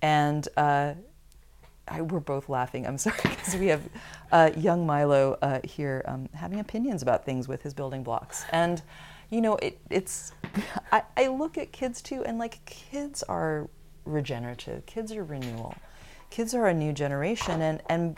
And 0.00 0.46
uh, 0.56 0.94
I, 1.88 2.02
we're 2.02 2.20
both 2.20 2.48
laughing. 2.48 2.86
I'm 2.86 2.98
sorry 3.06 3.20
because 3.22 3.56
we 3.56 3.68
have 3.68 3.82
uh, 4.32 4.50
young 4.56 4.86
Milo 4.86 5.38
uh, 5.42 5.60
here 5.64 6.04
um, 6.06 6.28
having 6.34 6.60
opinions 6.60 7.02
about 7.02 7.24
things 7.24 7.48
with 7.48 7.62
his 7.62 7.74
building 7.74 8.02
blocks, 8.02 8.44
and 8.52 8.82
you 9.30 9.40
know, 9.40 9.56
it, 9.56 9.78
it's. 9.90 10.32
I, 10.92 11.02
I 11.16 11.28
look 11.28 11.58
at 11.58 11.72
kids 11.72 12.00
too, 12.00 12.24
and 12.24 12.38
like 12.38 12.64
kids 12.64 13.22
are 13.24 13.68
regenerative. 14.04 14.86
Kids 14.86 15.12
are 15.12 15.24
renewal. 15.24 15.74
Kids 16.30 16.54
are 16.54 16.66
a 16.66 16.74
new 16.74 16.92
generation, 16.92 17.62
and 17.62 17.82
and 17.88 18.16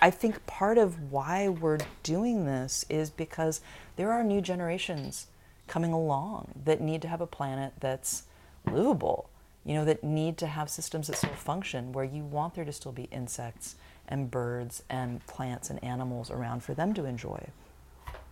I 0.00 0.10
think 0.10 0.46
part 0.46 0.78
of 0.78 1.10
why 1.10 1.48
we're 1.48 1.78
doing 2.02 2.46
this 2.46 2.84
is 2.88 3.10
because 3.10 3.60
there 3.96 4.12
are 4.12 4.22
new 4.22 4.40
generations 4.40 5.26
coming 5.66 5.92
along 5.92 6.52
that 6.64 6.80
need 6.80 7.02
to 7.02 7.08
have 7.08 7.20
a 7.20 7.26
planet 7.26 7.74
that's 7.80 8.24
livable 8.70 9.28
you 9.68 9.74
know, 9.74 9.84
that 9.84 10.02
need 10.02 10.38
to 10.38 10.46
have 10.46 10.70
systems 10.70 11.08
that 11.08 11.16
still 11.16 11.28
function 11.34 11.92
where 11.92 12.04
you 12.04 12.24
want 12.24 12.54
there 12.54 12.64
to 12.64 12.72
still 12.72 12.90
be 12.90 13.02
insects 13.12 13.76
and 14.08 14.30
birds 14.30 14.82
and 14.88 15.24
plants 15.26 15.68
and 15.68 15.84
animals 15.84 16.30
around 16.30 16.62
for 16.62 16.72
them 16.72 16.94
to 16.94 17.04
enjoy. 17.04 17.38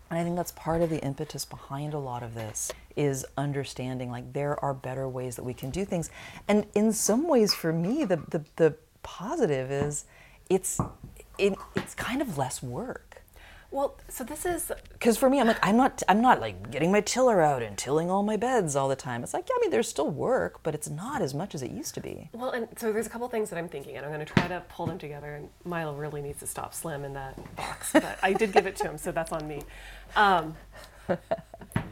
And 0.08 0.18
I 0.18 0.24
think 0.24 0.34
that's 0.34 0.52
part 0.52 0.80
of 0.80 0.88
the 0.88 0.98
impetus 1.00 1.44
behind 1.44 1.92
a 1.92 1.98
lot 1.98 2.22
of 2.22 2.34
this 2.34 2.72
is 2.96 3.26
understanding 3.36 4.10
like 4.10 4.32
there 4.32 4.58
are 4.64 4.72
better 4.72 5.06
ways 5.06 5.36
that 5.36 5.44
we 5.44 5.52
can 5.52 5.68
do 5.68 5.84
things. 5.84 6.08
And 6.48 6.64
in 6.74 6.90
some 6.94 7.28
ways 7.28 7.52
for 7.52 7.70
me 7.70 8.06
the 8.06 8.16
the, 8.30 8.42
the 8.56 8.76
positive 9.02 9.70
is 9.70 10.06
it's 10.48 10.80
it, 11.36 11.52
it's 11.74 11.94
kind 11.94 12.22
of 12.22 12.38
less 12.38 12.62
work 12.62 13.05
well, 13.76 13.94
so 14.08 14.24
this 14.24 14.46
is 14.46 14.72
because 14.94 15.18
for 15.18 15.28
me, 15.28 15.38
I'm 15.38 15.46
like 15.46 15.58
I'm 15.62 15.76
not 15.76 16.02
I'm 16.08 16.22
not 16.22 16.40
like 16.40 16.70
getting 16.70 16.90
my 16.90 17.02
tiller 17.02 17.42
out 17.42 17.62
and 17.62 17.76
tilling 17.76 18.10
all 18.10 18.22
my 18.22 18.38
beds 18.38 18.74
all 18.74 18.88
the 18.88 18.96
time. 18.96 19.22
It's 19.22 19.34
like 19.34 19.46
yeah, 19.50 19.54
I 19.54 19.60
mean, 19.60 19.70
there's 19.70 19.86
still 19.86 20.08
work, 20.08 20.62
but 20.62 20.74
it's 20.74 20.88
not 20.88 21.20
as 21.20 21.34
much 21.34 21.54
as 21.54 21.62
it 21.62 21.70
used 21.70 21.94
to 21.96 22.00
be. 22.00 22.30
Well, 22.32 22.52
and 22.52 22.68
so 22.78 22.90
there's 22.90 23.06
a 23.06 23.10
couple 23.10 23.28
things 23.28 23.50
that 23.50 23.58
I'm 23.58 23.68
thinking, 23.68 23.98
and 23.98 24.06
I'm 24.06 24.10
going 24.10 24.24
to 24.24 24.32
try 24.32 24.48
to 24.48 24.62
pull 24.70 24.86
them 24.86 24.96
together. 24.98 25.34
And 25.34 25.50
Milo 25.66 25.94
really 25.94 26.22
needs 26.22 26.40
to 26.40 26.46
stop 26.46 26.72
slamming 26.72 27.12
that 27.12 27.36
box, 27.54 27.90
but 27.92 28.18
I 28.22 28.32
did 28.32 28.52
give 28.54 28.66
it 28.66 28.76
to 28.76 28.84
him, 28.84 28.96
so 28.96 29.12
that's 29.12 29.30
on 29.30 29.46
me. 29.46 29.60
Um, 30.16 30.56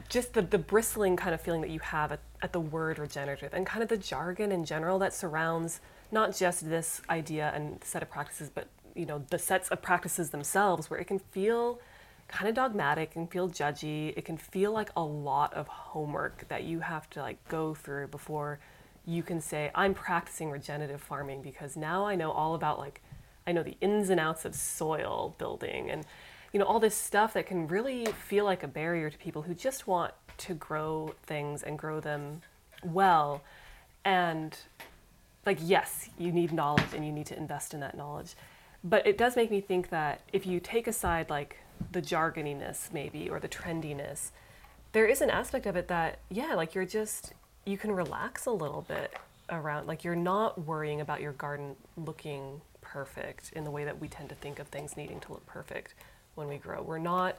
just 0.09 0.33
the, 0.33 0.40
the 0.40 0.59
bristling 0.59 1.16
kind 1.16 1.35
of 1.35 1.42
feeling 1.42 1.61
that 1.61 1.70
you 1.70 1.81
have 1.81 2.12
at, 2.12 2.20
at 2.40 2.55
the 2.55 2.61
word 2.61 2.99
regenerative 2.99 3.53
and 3.53 3.66
kind 3.66 3.83
of 3.83 3.90
the 3.90 3.99
jargon 3.99 4.53
in 4.53 4.64
general 4.64 4.99
that 5.01 5.12
surrounds 5.12 5.81
not 6.11 6.35
just 6.35 6.66
this 6.70 7.03
idea 7.11 7.53
and 7.55 7.85
set 7.85 8.03
of 8.03 8.11
practices, 8.11 8.49
but 8.49 8.68
you 8.94 9.07
know 9.07 9.24
the 9.30 9.38
sets 9.38 9.68
of 9.68 9.83
practices 9.83 10.30
themselves 10.30 10.90
where 10.90 11.00
it 11.00 11.07
can 11.07 11.18
feel 11.18 11.80
kind 12.28 12.48
of 12.48 12.54
dogmatic 12.54 13.16
and 13.16 13.30
feel 13.30 13.48
judgy. 13.48 14.14
It 14.16 14.24
can 14.24 14.38
feel 14.38 14.72
like 14.72 14.90
a 14.96 15.02
lot 15.02 15.52
of 15.54 15.68
homework 15.68 16.48
that 16.48 16.64
you 16.64 16.80
have 16.80 17.09
to 17.11 17.20
like 17.20 17.46
go 17.48 17.74
through 17.74 18.09
before 18.09 18.59
you 19.07 19.22
can 19.22 19.40
say 19.40 19.70
i'm 19.74 19.92
practicing 19.92 20.50
regenerative 20.50 21.00
farming 21.00 21.42
because 21.42 21.76
now 21.76 22.07
i 22.07 22.14
know 22.14 22.30
all 22.30 22.54
about 22.54 22.78
like 22.78 23.02
i 23.46 23.52
know 23.52 23.62
the 23.62 23.76
ins 23.80 24.09
and 24.11 24.20
outs 24.20 24.44
of 24.44 24.54
soil 24.54 25.35
building. 25.38 25.90
And 25.90 26.04
you 26.52 26.61
know 26.61 26.66
all 26.66 26.80
this 26.80 26.94
stuff 26.94 27.33
that 27.35 27.46
can 27.46 27.66
really 27.66 28.07
feel 28.07 28.44
like 28.44 28.62
a 28.62 28.68
barrier 28.68 29.11
to 29.11 29.18
people 29.18 29.42
who 29.42 29.54
just 29.54 29.87
want 29.87 30.14
to 30.38 30.54
grow 30.54 31.14
things 31.24 31.62
and 31.62 31.78
grow 31.78 32.00
them 32.00 32.42
well. 32.83 33.42
And 34.04 34.57
like 35.44 35.59
yes 35.61 36.09
you 36.16 36.33
need 36.33 36.52
knowledge 36.52 36.94
and 36.94 37.04
you 37.04 37.12
need 37.12 37.26
to 37.26 37.37
invest 37.37 37.74
in 37.74 37.80
that 37.80 37.96
knowledge 37.96 38.35
but 38.85 39.07
it 39.07 39.18
does 39.18 39.35
make 39.35 39.51
me 39.51 39.61
think 39.61 39.88
that 39.88 40.20
if 40.33 40.47
you 40.47 40.61
take 40.61 40.87
aside 40.87 41.31
like 41.31 41.57
the 41.90 42.03
jargoniness 42.03 42.92
maybe 42.92 43.29
or 43.29 43.40
the 43.40 43.49
trendiness 43.49 44.31
there 44.92 45.07
is 45.07 45.20
an 45.20 45.31
aspect 45.31 45.66
of 45.66 45.75
it 45.75 45.88
that 45.88 46.18
yeah 46.29 46.55
like 46.55 46.75
you're 46.75 46.85
just 46.85 47.33
you 47.64 47.77
can 47.79 47.90
relax 47.90 48.47
a 48.47 48.51
little 48.51 48.83
bit 48.83 49.12
around 49.51 49.87
like 49.87 50.05
you're 50.05 50.16
not 50.16 50.64
worrying 50.66 51.01
about 51.01 51.20
your 51.20 51.33
garden 51.33 51.75
looking 51.97 52.61
perfect 52.81 53.53
in 53.55 53.64
the 53.64 53.70
way 53.70 53.85
that 53.85 54.01
we 54.01 54.09
tend 54.09 54.29
to 54.29 54.35
think 54.37 54.59
of 54.59 54.68
things 54.68 54.97
needing 54.97 55.20
to 55.20 55.33
look 55.33 55.44
perfect 55.47 55.94
when 56.35 56.49
we 56.49 56.57
grow. 56.57 56.83
We're 56.83 56.99
not 56.99 57.37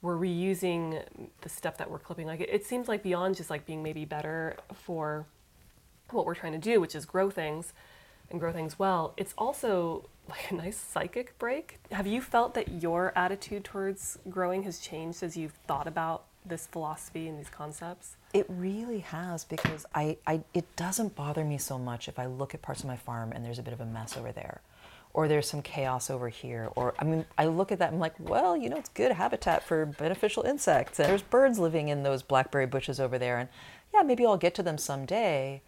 we're 0.00 0.16
reusing 0.16 1.02
the 1.40 1.48
stuff 1.48 1.76
that 1.78 1.90
we're 1.90 1.98
clipping. 1.98 2.26
Like 2.26 2.40
it, 2.40 2.48
it 2.50 2.64
seems 2.64 2.88
like 2.88 3.02
beyond 3.02 3.36
just 3.36 3.50
like 3.50 3.66
being 3.66 3.82
maybe 3.82 4.04
better 4.04 4.56
for 4.72 5.26
what 6.10 6.24
we're 6.24 6.34
trying 6.34 6.52
to 6.52 6.58
do 6.58 6.80
which 6.80 6.94
is 6.94 7.04
grow 7.04 7.28
things 7.28 7.74
and 8.30 8.40
grow 8.40 8.50
things 8.50 8.78
well 8.78 9.12
it's 9.18 9.34
also 9.36 10.08
like 10.28 10.50
a 10.50 10.54
nice 10.54 10.76
psychic 10.76 11.38
break. 11.38 11.78
Have 11.90 12.06
you 12.06 12.20
felt 12.20 12.54
that 12.54 12.82
your 12.82 13.12
attitude 13.16 13.64
towards 13.64 14.18
growing 14.28 14.62
has 14.64 14.78
changed 14.78 15.22
as 15.22 15.36
you've 15.36 15.52
thought 15.66 15.86
about 15.86 16.24
this 16.44 16.66
philosophy 16.66 17.28
and 17.28 17.38
these 17.38 17.50
concepts? 17.50 18.16
It 18.32 18.46
really 18.48 19.00
has 19.00 19.44
because 19.44 19.86
I, 19.94 20.18
I 20.26 20.42
it 20.54 20.64
doesn't 20.76 21.14
bother 21.14 21.44
me 21.44 21.58
so 21.58 21.78
much 21.78 22.08
if 22.08 22.18
I 22.18 22.26
look 22.26 22.54
at 22.54 22.62
parts 22.62 22.80
of 22.80 22.86
my 22.86 22.96
farm 22.96 23.32
and 23.32 23.44
there's 23.44 23.58
a 23.58 23.62
bit 23.62 23.72
of 23.72 23.80
a 23.80 23.86
mess 23.86 24.16
over 24.16 24.32
there. 24.32 24.60
Or 25.14 25.26
there's 25.26 25.48
some 25.48 25.62
chaos 25.62 26.10
over 26.10 26.28
here. 26.28 26.70
Or 26.76 26.94
I 26.98 27.04
mean 27.04 27.24
I 27.36 27.46
look 27.46 27.72
at 27.72 27.78
that 27.78 27.88
and 27.88 27.96
I'm 27.96 28.00
like, 28.00 28.14
well, 28.18 28.56
you 28.56 28.68
know, 28.68 28.76
it's 28.76 28.90
good 28.90 29.12
habitat 29.12 29.64
for 29.64 29.86
beneficial 29.86 30.42
insects. 30.42 30.98
And 30.98 31.08
there's 31.08 31.22
birds 31.22 31.58
living 31.58 31.88
in 31.88 32.02
those 32.02 32.22
blackberry 32.22 32.66
bushes 32.66 33.00
over 33.00 33.18
there 33.18 33.38
and 33.38 33.48
yeah, 33.94 34.02
maybe 34.02 34.26
I'll 34.26 34.36
get 34.36 34.54
to 34.56 34.62
them 34.62 34.78
someday 34.78 35.62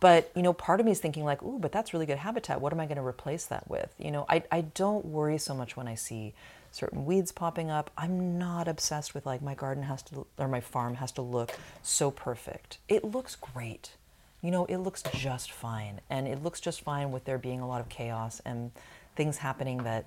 but 0.00 0.30
you 0.34 0.42
know 0.42 0.52
part 0.52 0.80
of 0.80 0.86
me 0.86 0.92
is 0.92 1.00
thinking 1.00 1.24
like 1.24 1.42
ooh 1.42 1.58
but 1.58 1.72
that's 1.72 1.92
really 1.92 2.06
good 2.06 2.18
habitat. 2.18 2.60
What 2.60 2.72
am 2.72 2.80
i 2.80 2.86
going 2.86 2.96
to 2.96 3.04
replace 3.04 3.46
that 3.46 3.68
with? 3.68 3.94
You 3.98 4.10
know 4.10 4.26
I, 4.28 4.42
I 4.50 4.62
don't 4.62 5.04
worry 5.06 5.38
so 5.38 5.54
much 5.54 5.76
when 5.76 5.88
i 5.88 5.94
see 5.94 6.34
certain 6.70 7.04
weeds 7.04 7.32
popping 7.32 7.70
up. 7.70 7.90
I'm 7.96 8.38
not 8.38 8.66
obsessed 8.66 9.14
with 9.14 9.26
like 9.26 9.42
my 9.42 9.54
garden 9.54 9.84
has 9.84 10.02
to 10.04 10.26
or 10.38 10.48
my 10.48 10.60
farm 10.60 10.96
has 10.96 11.12
to 11.12 11.22
look 11.22 11.52
so 11.82 12.10
perfect. 12.10 12.78
It 12.88 13.04
looks 13.04 13.36
great. 13.36 13.92
You 14.40 14.50
know 14.50 14.64
it 14.66 14.78
looks 14.78 15.02
just 15.14 15.52
fine. 15.52 16.00
And 16.10 16.26
it 16.26 16.42
looks 16.42 16.60
just 16.60 16.80
fine 16.80 17.12
with 17.12 17.24
there 17.24 17.38
being 17.38 17.60
a 17.60 17.68
lot 17.68 17.80
of 17.80 17.88
chaos 17.88 18.40
and 18.44 18.72
things 19.14 19.38
happening 19.38 19.82
that 19.84 20.06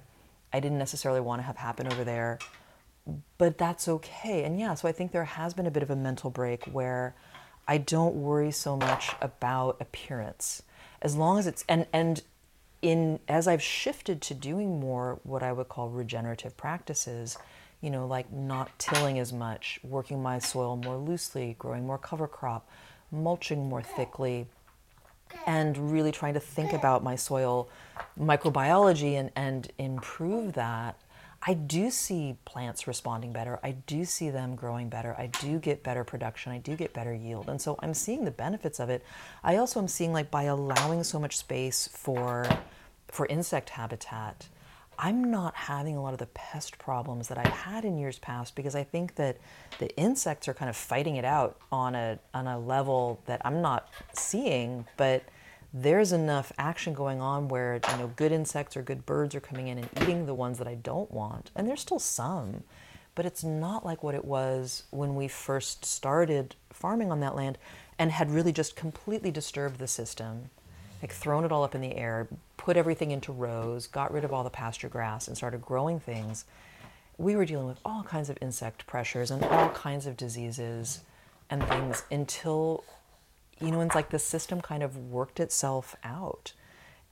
i 0.52 0.60
didn't 0.60 0.80
necessarily 0.80 1.22
want 1.22 1.40
to 1.40 1.44
have 1.44 1.58
happen 1.58 1.88
over 1.92 2.04
there. 2.04 2.40
But 3.38 3.60
that's 3.60 3.88
okay. 3.88 4.44
And 4.44 4.60
yeah 4.60 4.74
so 4.74 4.88
i 4.88 4.92
think 4.92 5.12
there 5.12 5.26
has 5.26 5.54
been 5.54 5.68
a 5.68 5.72
bit 5.72 5.84
of 5.84 5.92
a 5.92 5.96
mental 5.96 6.32
break 6.32 6.66
where 6.66 7.16
I 7.68 7.78
don't 7.78 8.16
worry 8.16 8.52
so 8.52 8.78
much 8.78 9.12
about 9.22 9.78
appearance. 9.80 10.64
As 11.02 11.16
long 11.16 11.38
as 11.40 11.48
it's 11.48 11.64
and 11.68 11.88
and 11.92 12.22
in 12.82 13.20
as 13.28 13.48
I've 13.48 13.62
shifted 13.62 14.22
to 14.24 14.34
doing 14.34 14.80
more 14.80 15.20
what 15.24 15.42
I 15.44 15.52
would 15.52 15.70
call 15.70 15.90
regenerative 15.90 16.56
practices, 16.56 17.38
you 17.82 17.90
know, 17.90 18.06
like 18.06 18.32
not 18.32 18.78
tilling 18.78 19.20
as 19.20 19.34
much, 19.34 19.80
working 19.84 20.22
my 20.22 20.40
soil 20.40 20.76
more 20.76 20.98
loosely, 20.98 21.56
growing 21.58 21.86
more 21.86 21.98
cover 21.98 22.28
crop, 22.28 22.70
mulching 23.12 23.68
more 23.68 23.82
thickly, 23.82 24.48
and 25.48 25.92
really 25.92 26.12
trying 26.12 26.36
to 26.36 26.40
think 26.40 26.74
about 26.74 27.04
my 27.04 27.16
soil 27.16 27.68
microbiology 28.20 29.14
and, 29.14 29.32
and 29.36 29.72
improve 29.78 30.54
that 30.54 30.96
I 31.48 31.54
do 31.54 31.92
see 31.92 32.38
plants 32.46 32.88
responding 32.88 33.32
better. 33.32 33.60
I 33.64 33.72
do 33.72 34.04
see 34.04 34.32
them 34.32 34.56
growing 34.56 34.90
better. 34.90 35.16
I 35.18 35.28
do 35.28 35.60
get 35.60 35.84
better 35.84 36.04
production. 36.04 36.52
I 36.52 36.58
do 36.58 36.76
get 36.76 36.92
better 36.92 37.14
yield. 37.14 37.50
And 37.50 37.62
so 37.62 37.78
I'm 37.82 37.94
seeing 37.94 38.26
the 38.26 38.32
benefits 38.32 38.80
of 38.80 38.90
it. 38.90 39.04
I 39.44 39.58
also 39.58 39.80
am 39.80 39.88
seeing 39.88 40.12
like 40.12 40.32
by 40.32 40.44
allowing 40.44 41.04
so 41.04 41.20
much 41.20 41.38
space 41.38 41.88
for 41.94 42.48
for 43.10 43.28
insect 43.28 43.70
habitat, 43.70 44.48
I'm 44.98 45.30
not 45.30 45.56
having 45.56 45.96
a 45.96 46.02
lot 46.02 46.14
of 46.14 46.20
the 46.20 46.26
pest 46.28 46.80
problems 46.80 47.28
that 47.28 47.38
I've 47.38 47.46
had 47.48 47.86
in 47.86 47.98
years 47.98 48.18
past 48.18 48.56
because 48.56 48.76
I 48.76 48.84
think 48.84 49.16
that 49.16 49.38
the 49.80 49.96
insects 49.98 50.48
are 50.48 50.54
kind 50.54 50.70
of 50.70 50.76
fighting 50.76 51.16
it 51.18 51.26
out 51.26 51.58
on 51.72 51.94
a 51.94 52.18
on 52.34 52.48
a 52.48 52.58
level 52.58 53.22
that 53.26 53.42
I'm 53.46 53.62
not 53.62 53.90
seeing, 54.14 54.86
but 54.98 55.24
there's 55.78 56.14
enough 56.14 56.54
action 56.58 56.94
going 56.94 57.20
on 57.20 57.50
where 57.50 57.82
you 57.92 57.98
know 57.98 58.08
good 58.16 58.32
insects 58.32 58.78
or 58.78 58.82
good 58.82 59.06
birds 59.06 59.36
are 59.36 59.42
coming 59.42 59.68
in 59.68 59.78
and 59.78 59.90
eating 60.02 60.26
the 60.26 60.34
ones 60.34 60.58
that 60.58 60.68
I 60.68 60.76
don't 60.76 61.12
want, 61.12 61.52
and 61.54 61.68
there's 61.68 61.82
still 61.82 62.00
some, 62.00 62.64
but 63.14 63.26
it's 63.26 63.44
not 63.44 63.86
like 63.86 64.02
what 64.02 64.16
it 64.16 64.24
was 64.24 64.84
when 64.92 65.16
we 65.16 65.28
first 65.28 65.84
started 65.84 66.56
farming 66.72 67.12
on 67.12 67.20
that 67.20 67.36
land 67.36 67.58
and 68.00 68.10
had 68.12 68.32
really 68.32 68.54
just 68.54 68.78
completely 68.78 69.32
disturbed 69.32 69.78
the 69.78 69.88
system, 69.88 70.50
like 71.02 71.12
thrown 71.12 71.44
it 71.44 71.52
all 71.52 71.66
up 71.66 71.76
in 71.76 71.82
the 71.82 71.98
air, 71.98 72.30
put 72.56 72.78
everything 72.78 73.12
into 73.12 73.34
rows, 73.34 73.86
got 73.86 74.14
rid 74.14 74.24
of 74.24 74.32
all 74.32 74.46
the 74.46 74.50
pasture 74.50 74.90
grass, 74.90 75.28
and 75.28 75.36
started 75.36 75.62
growing 75.62 76.00
things. 76.00 76.46
We 77.18 77.36
were 77.36 77.46
dealing 77.46 77.68
with 77.68 77.80
all 77.84 78.04
kinds 78.04 78.30
of 78.30 78.38
insect 78.42 78.88
pressures 78.88 79.30
and 79.30 79.44
all 79.44 79.70
kinds 79.70 80.06
of 80.06 80.16
diseases 80.16 81.02
and 81.50 81.62
things 81.68 82.04
until, 82.10 82.86
you 83.60 83.72
know, 83.72 83.82
it's 83.82 83.96
like 83.96 84.10
the 84.10 84.20
system 84.20 84.62
kind 84.62 84.84
of 84.84 84.98
worked 84.98 85.40
itself 85.40 85.96
out. 86.04 86.54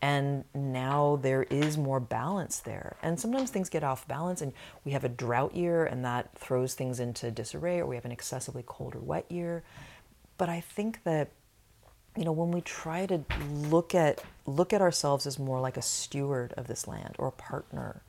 And 0.01 0.43
now 0.53 1.17
there 1.21 1.43
is 1.43 1.77
more 1.77 2.01
balance 2.01 2.60
there. 2.60 2.97
And 3.01 3.17
sometimes 3.17 3.51
things 3.51 3.69
get 3.69 3.86
off 3.86 4.06
balance, 4.06 4.41
and 4.41 4.51
we 4.84 4.91
have 4.91 5.06
a 5.06 5.10
drought 5.10 5.56
year, 5.56 5.86
and 5.86 6.03
that 6.03 6.38
throws 6.38 6.73
things 6.73 6.99
into 6.99 7.32
disarray, 7.32 7.79
or 7.79 7.86
we 7.86 7.95
have 7.95 8.03
an 8.03 8.12
excessively 8.12 8.63
cold 8.65 8.95
or 8.95 8.99
wet 8.99 9.32
year. 9.32 9.63
But 10.38 10.49
I 10.49 10.60
think 10.60 11.03
that 11.06 11.29
you 12.17 12.25
know 12.25 12.32
when 12.32 12.51
we 12.51 12.62
try 12.62 13.06
to 13.06 13.23
look 13.49 13.95
at 13.95 14.23
look 14.45 14.73
at 14.73 14.82
ourselves 14.82 15.25
as 15.25 15.39
more 15.39 15.60
like 15.60 15.77
a 15.77 15.82
steward 15.82 16.53
of 16.58 16.67
this 16.67 16.88
land 16.88 17.15
or 17.17 17.27
a 17.27 17.32
partner 17.32 18.01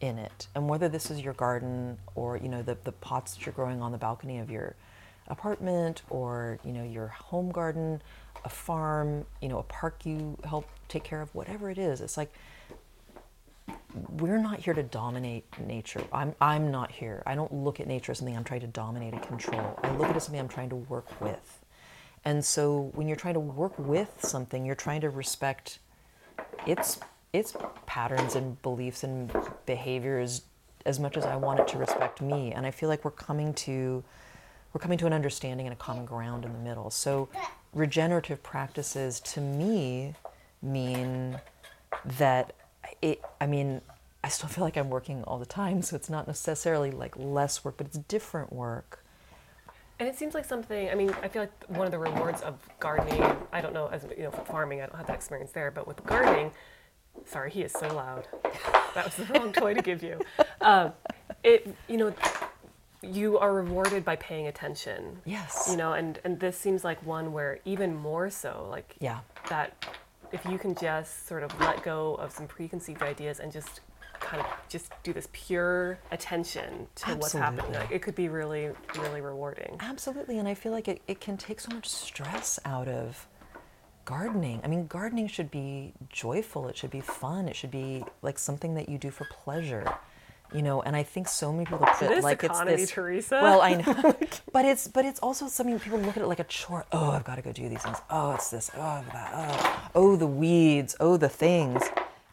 in 0.00 0.18
it 0.18 0.46
and 0.54 0.68
whether 0.68 0.88
this 0.88 1.10
is 1.10 1.20
your 1.20 1.34
garden 1.34 1.98
or 2.14 2.36
you 2.36 2.48
know 2.48 2.62
the, 2.62 2.76
the 2.84 2.92
pots 2.92 3.34
that 3.34 3.44
you're 3.44 3.52
growing 3.52 3.82
on 3.82 3.92
the 3.92 3.98
balcony 3.98 4.38
of 4.38 4.50
your 4.50 4.76
apartment 5.30 6.02
or 6.10 6.58
you 6.64 6.72
know 6.72 6.84
your 6.84 7.08
home 7.08 7.50
garden 7.50 8.02
a 8.44 8.48
farm 8.48 9.24
you 9.40 9.48
know 9.48 9.58
a 9.58 9.62
park 9.64 10.04
you 10.04 10.36
help 10.44 10.66
take 10.88 11.04
care 11.04 11.22
of 11.22 11.34
whatever 11.34 11.70
it 11.70 11.78
is 11.78 12.00
it's 12.00 12.16
like 12.16 12.32
we're 14.08 14.38
not 14.38 14.58
here 14.60 14.74
to 14.74 14.82
dominate 14.82 15.44
nature. 15.58 16.02
I'm, 16.12 16.34
I'm 16.40 16.70
not 16.70 16.92
here. 16.92 17.22
I 17.26 17.34
don't 17.34 17.52
look 17.52 17.80
at 17.80 17.86
nature 17.86 18.12
as 18.12 18.18
something 18.18 18.36
i'm 18.36 18.44
trying 18.44 18.60
to 18.60 18.66
dominate 18.68 19.14
and 19.14 19.22
control. 19.22 19.78
I 19.82 19.90
look 19.92 20.04
at 20.04 20.10
it 20.10 20.16
as 20.16 20.24
something 20.24 20.40
i'm 20.40 20.48
trying 20.48 20.70
to 20.70 20.76
work 20.76 21.20
with. 21.20 21.60
And 22.24 22.44
so 22.44 22.90
when 22.94 23.08
you're 23.08 23.16
trying 23.16 23.34
to 23.34 23.40
work 23.40 23.78
with 23.78 24.14
something, 24.20 24.64
you're 24.64 24.74
trying 24.74 25.00
to 25.02 25.10
respect 25.10 25.78
its 26.66 27.00
its 27.32 27.56
patterns 27.86 28.34
and 28.34 28.60
beliefs 28.60 29.04
and 29.04 29.32
behaviors 29.64 30.42
as 30.84 30.98
much 30.98 31.16
as 31.16 31.24
I 31.24 31.36
want 31.36 31.60
it 31.60 31.68
to 31.68 31.78
respect 31.78 32.20
me. 32.20 32.52
And 32.52 32.66
I 32.66 32.72
feel 32.72 32.88
like 32.88 33.04
we're 33.04 33.12
coming 33.12 33.54
to 33.54 34.02
we're 34.72 34.80
coming 34.80 34.98
to 34.98 35.06
an 35.06 35.12
understanding 35.12 35.66
and 35.66 35.72
a 35.72 35.76
common 35.76 36.04
ground 36.04 36.44
in 36.44 36.52
the 36.52 36.58
middle. 36.58 36.90
So 36.90 37.28
regenerative 37.72 38.42
practices 38.42 39.20
to 39.20 39.40
me 39.40 40.14
mean 40.62 41.40
that 42.18 42.54
it 43.02 43.22
I 43.40 43.46
mean 43.46 43.80
I 44.22 44.28
still 44.28 44.48
feel 44.48 44.64
like 44.64 44.76
I'm 44.76 44.90
working 44.90 45.24
all 45.24 45.38
the 45.38 45.46
time, 45.46 45.82
so 45.82 45.96
it's 45.96 46.10
not 46.10 46.26
necessarily 46.26 46.90
like 46.90 47.16
less 47.16 47.64
work, 47.64 47.76
but 47.78 47.86
it's 47.86 47.98
different 47.98 48.52
work 48.52 49.00
and 50.00 50.08
it 50.08 50.16
seems 50.16 50.32
like 50.32 50.46
something. 50.46 50.88
I 50.88 50.94
mean, 50.94 51.14
I 51.22 51.28
feel 51.28 51.42
like 51.42 51.52
one 51.68 51.84
of 51.84 51.92
the 51.92 51.98
rewards 51.98 52.40
of 52.40 52.58
gardening. 52.80 53.22
I 53.52 53.60
don't 53.60 53.74
know, 53.74 53.88
as 53.88 54.06
you 54.16 54.24
know, 54.24 54.30
farming. 54.30 54.80
I 54.80 54.86
don't 54.86 54.96
have 54.96 55.06
that 55.08 55.16
experience 55.16 55.52
there, 55.52 55.70
but 55.70 55.86
with 55.86 56.02
gardening, 56.06 56.52
sorry, 57.26 57.50
he 57.50 57.62
is 57.62 57.72
so 57.72 57.94
loud. 57.94 58.26
That 58.92 59.04
was 59.04 59.14
the 59.14 59.32
wrong 59.32 59.52
toy 59.52 59.72
to 59.72 59.82
give 59.82 60.02
you. 60.02 60.20
Um, 60.60 60.92
it, 61.44 61.72
you 61.86 61.96
know, 61.96 62.12
you 63.02 63.38
are 63.38 63.52
rewarded 63.52 64.04
by 64.04 64.16
paying 64.16 64.46
attention. 64.46 65.18
Yes. 65.24 65.68
You 65.70 65.76
know, 65.76 65.92
and 65.92 66.18
and 66.24 66.38
this 66.38 66.56
seems 66.56 66.84
like 66.84 67.04
one 67.04 67.32
where 67.32 67.60
even 67.64 67.94
more 67.94 68.30
so, 68.30 68.66
like 68.70 68.96
yeah, 69.00 69.20
that 69.48 69.84
if 70.32 70.44
you 70.46 70.58
can 70.58 70.74
just 70.74 71.26
sort 71.26 71.42
of 71.42 71.58
let 71.60 71.82
go 71.82 72.14
of 72.16 72.30
some 72.30 72.46
preconceived 72.46 73.02
ideas 73.02 73.40
and 73.40 73.50
just 73.50 73.80
kind 74.20 74.40
of 74.40 74.46
just 74.68 74.92
do 75.02 75.12
this 75.12 75.28
pure 75.32 75.98
attention 76.12 76.86
to 76.94 77.10
Absolutely. 77.10 77.20
what's 77.20 77.32
happening. 77.32 77.72
Like, 77.72 77.90
it 77.90 78.02
could 78.02 78.14
be 78.14 78.28
really, 78.28 78.70
really 78.96 79.20
rewarding. 79.20 79.76
Absolutely. 79.80 80.38
And 80.38 80.46
I 80.46 80.54
feel 80.54 80.72
like 80.72 80.88
it, 80.88 81.00
it 81.08 81.20
can 81.20 81.36
take 81.36 81.58
so 81.58 81.74
much 81.74 81.88
stress 81.88 82.60
out 82.64 82.86
of 82.86 83.26
gardening. 84.04 84.60
I 84.62 84.68
mean, 84.68 84.86
gardening 84.86 85.26
should 85.26 85.50
be 85.50 85.94
joyful, 86.08 86.68
it 86.68 86.76
should 86.76 86.90
be 86.90 87.00
fun, 87.00 87.48
it 87.48 87.56
should 87.56 87.70
be 87.70 88.04
like 88.22 88.38
something 88.38 88.74
that 88.74 88.88
you 88.88 88.98
do 88.98 89.10
for 89.10 89.24
pleasure. 89.30 89.94
You 90.52 90.62
know, 90.62 90.82
and 90.82 90.96
I 90.96 91.02
think 91.02 91.28
so 91.28 91.52
many 91.52 91.64
people 91.64 91.86
put 91.86 92.10
it 92.10 92.24
like 92.24 92.42
economy, 92.42 92.72
it's 92.72 92.82
this. 92.82 92.90
Teresa. 92.90 93.38
Well, 93.40 93.60
I 93.60 93.74
know, 93.86 94.16
but 94.52 94.64
it's 94.64 94.88
but 94.88 95.04
it's 95.04 95.20
also 95.20 95.46
something 95.46 95.78
people 95.78 95.98
look 95.98 96.16
at 96.16 96.22
it 96.22 96.26
like 96.26 96.40
a 96.40 96.44
chore. 96.44 96.86
Oh, 96.92 97.10
I've 97.10 97.24
got 97.24 97.36
to 97.36 97.42
go 97.42 97.52
do 97.52 97.68
these 97.68 97.82
things. 97.82 97.98
Oh, 98.10 98.32
it's 98.32 98.50
this. 98.50 98.70
Oh, 98.74 99.04
that. 99.12 99.32
Oh, 99.34 99.90
oh, 99.94 100.16
the 100.16 100.26
weeds. 100.26 100.96
Oh, 100.98 101.16
the 101.16 101.28
things. 101.28 101.82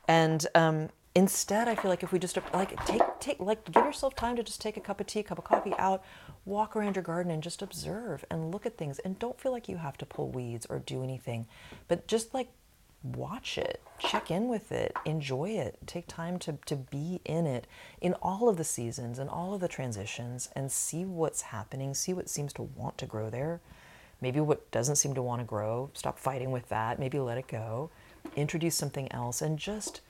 And 0.07 0.47
um, 0.55 0.89
Instead, 1.17 1.67
I 1.67 1.73
feel 1.73 1.89
like 1.89 2.03
if 2.03 2.11
we 2.11 2.19
just 2.19 2.37
like 2.53 2.85
take 2.85 3.01
take 3.19 3.39
like 3.39 3.65
give 3.71 3.83
yourself 3.83 4.15
time 4.15 4.35
to 4.35 4.43
just 4.43 4.61
take 4.61 4.77
a 4.77 4.79
cup 4.79 5.01
of 5.01 5.07
tea, 5.07 5.23
cup 5.23 5.39
of 5.39 5.45
coffee 5.45 5.73
out, 5.79 6.03
walk 6.45 6.75
around 6.75 6.95
your 6.95 7.01
garden 7.01 7.31
and 7.31 7.41
just 7.41 7.63
observe 7.63 8.23
and 8.29 8.51
look 8.51 8.67
at 8.67 8.77
things 8.77 8.99
and 8.99 9.17
don't 9.17 9.41
feel 9.41 9.51
like 9.51 9.67
you 9.67 9.77
have 9.77 9.97
to 9.97 10.05
pull 10.05 10.29
weeds 10.29 10.67
or 10.69 10.77
do 10.77 11.03
anything, 11.03 11.47
but 11.87 12.07
just 12.07 12.35
like 12.35 12.49
watch 13.03 13.57
it, 13.57 13.81
check 13.99 14.31
in 14.31 14.47
with 14.47 14.71
it, 14.71 14.95
enjoy 15.05 15.49
it, 15.51 15.77
take 15.85 16.07
time 16.07 16.39
to, 16.39 16.57
to 16.65 16.75
be 16.75 17.21
in 17.25 17.45
it 17.45 17.67
in 18.01 18.13
all 18.15 18.49
of 18.49 18.57
the 18.57 18.63
seasons 18.63 19.19
and 19.19 19.29
all 19.29 19.53
of 19.53 19.61
the 19.61 19.67
transitions 19.67 20.49
and 20.55 20.71
see 20.71 21.05
what's 21.05 21.41
happening, 21.41 21.93
see 21.93 22.13
what 22.13 22.29
seems 22.29 22.53
to 22.53 22.61
want 22.63 22.97
to 22.97 23.05
grow 23.05 23.29
there. 23.29 23.61
Maybe 24.19 24.39
what 24.39 24.71
doesn't 24.71 24.95
seem 24.95 25.13
to 25.13 25.21
want 25.21 25.41
to 25.41 25.45
grow, 25.45 25.91
stop 25.93 26.17
fighting 26.17 26.51
with 26.51 26.69
that, 26.69 26.99
maybe 26.99 27.19
let 27.19 27.37
it 27.37 27.47
go, 27.47 27.91
introduce 28.35 28.75
something 28.75 29.11
else, 29.11 29.41
and 29.41 29.59
just 29.59 30.01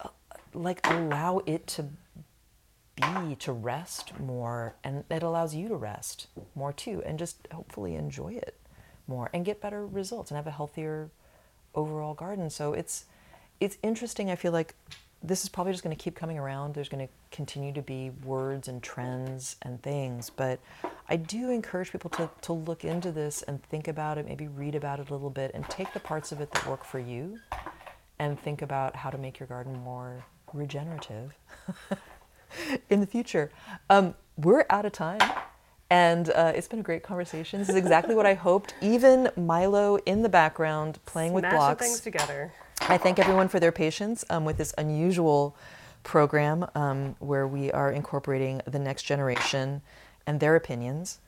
uh, 0.00 0.08
like 0.52 0.80
allow 0.84 1.40
it 1.46 1.66
to 1.68 1.86
be 2.96 3.34
to 3.36 3.52
rest 3.52 4.18
more 4.18 4.74
and 4.82 5.04
it 5.10 5.22
allows 5.22 5.54
you 5.54 5.68
to 5.68 5.76
rest 5.76 6.28
more 6.54 6.72
too 6.72 7.02
and 7.04 7.18
just 7.18 7.46
hopefully 7.52 7.94
enjoy 7.94 8.32
it 8.32 8.58
more 9.06 9.28
and 9.34 9.44
get 9.44 9.60
better 9.60 9.86
results 9.86 10.30
and 10.30 10.36
have 10.36 10.46
a 10.46 10.50
healthier 10.50 11.10
overall 11.76 12.14
garden 12.14 12.50
so 12.50 12.72
it's 12.72 13.04
it's 13.60 13.78
interesting 13.82 14.30
i 14.30 14.36
feel 14.36 14.52
like 14.52 14.74
this 15.22 15.42
is 15.42 15.48
probably 15.48 15.72
just 15.72 15.82
going 15.82 15.94
to 15.94 16.02
keep 16.02 16.14
coming 16.14 16.38
around 16.38 16.74
there's 16.74 16.88
going 16.88 17.06
to 17.06 17.12
continue 17.30 17.72
to 17.72 17.82
be 17.82 18.10
words 18.24 18.68
and 18.68 18.82
trends 18.82 19.56
and 19.62 19.82
things 19.82 20.30
but 20.30 20.58
i 21.08 21.16
do 21.16 21.50
encourage 21.50 21.92
people 21.92 22.10
to, 22.10 22.28
to 22.40 22.52
look 22.52 22.84
into 22.84 23.12
this 23.12 23.42
and 23.42 23.62
think 23.64 23.88
about 23.88 24.18
it 24.18 24.26
maybe 24.26 24.48
read 24.48 24.74
about 24.74 25.00
it 25.00 25.08
a 25.08 25.12
little 25.12 25.30
bit 25.30 25.50
and 25.54 25.68
take 25.68 25.92
the 25.92 26.00
parts 26.00 26.32
of 26.32 26.40
it 26.40 26.50
that 26.52 26.66
work 26.66 26.84
for 26.84 26.98
you 26.98 27.38
and 28.18 28.40
think 28.40 28.62
about 28.62 28.96
how 28.96 29.10
to 29.10 29.18
make 29.18 29.38
your 29.38 29.46
garden 29.46 29.78
more 29.80 30.24
regenerative 30.52 31.32
in 32.90 33.00
the 33.00 33.06
future. 33.06 33.50
Um, 33.90 34.14
we're 34.36 34.66
out 34.70 34.86
of 34.86 34.92
time. 34.92 35.20
And 35.88 36.30
uh, 36.30 36.52
it's 36.54 36.66
been 36.66 36.80
a 36.80 36.82
great 36.82 37.02
conversation. 37.02 37.60
This 37.60 37.68
is 37.68 37.76
exactly 37.76 38.14
what 38.14 38.26
I 38.26 38.34
hoped. 38.48 38.74
Even 38.80 39.30
Milo 39.36 39.96
in 39.98 40.22
the 40.22 40.28
background 40.28 40.98
playing 41.06 41.30
Smashing 41.32 41.50
with 41.50 41.58
blocks. 41.58 41.86
things 41.86 42.00
together. 42.00 42.52
I 42.80 42.98
thank 42.98 43.18
everyone 43.18 43.48
for 43.48 43.60
their 43.60 43.72
patience 43.72 44.24
um, 44.30 44.44
with 44.44 44.58
this 44.58 44.74
unusual 44.78 45.56
program 46.02 46.66
um, 46.74 47.16
where 47.18 47.46
we 47.46 47.70
are 47.72 47.90
incorporating 47.90 48.62
the 48.66 48.78
next 48.78 49.02
generation 49.04 49.82
and 50.26 50.40
their 50.40 50.56
opinions 50.56 51.20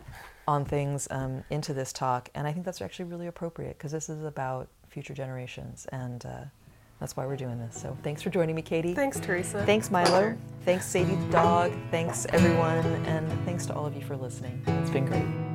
on 0.46 0.64
things 0.64 1.08
um, 1.10 1.44
into 1.50 1.74
this 1.74 1.92
talk. 1.92 2.30
And 2.34 2.46
I 2.46 2.52
think 2.52 2.64
that's 2.64 2.80
actually 2.80 3.06
really 3.06 3.26
appropriate 3.26 3.76
because 3.76 3.92
this 3.92 4.08
is 4.08 4.24
about 4.24 4.68
future 4.88 5.14
generations. 5.14 5.86
And 5.92 6.24
uh, 6.24 6.44
that's 7.00 7.16
why 7.16 7.26
we're 7.26 7.36
doing 7.36 7.58
this. 7.58 7.80
So 7.80 7.96
thanks 8.02 8.22
for 8.22 8.30
joining 8.30 8.54
me, 8.54 8.62
Katie. 8.62 8.94
Thanks, 8.94 9.20
Teresa. 9.20 9.64
Thanks, 9.64 9.90
Milo. 9.90 10.36
Thanks, 10.64 10.86
Sadie 10.86 11.14
the 11.14 11.32
dog. 11.32 11.72
Thanks, 11.90 12.26
everyone. 12.30 12.84
And 13.06 13.30
thanks 13.44 13.66
to 13.66 13.74
all 13.74 13.86
of 13.86 13.94
you 13.94 14.02
for 14.02 14.16
listening. 14.16 14.62
It's 14.66 14.90
been 14.90 15.06
great. 15.06 15.47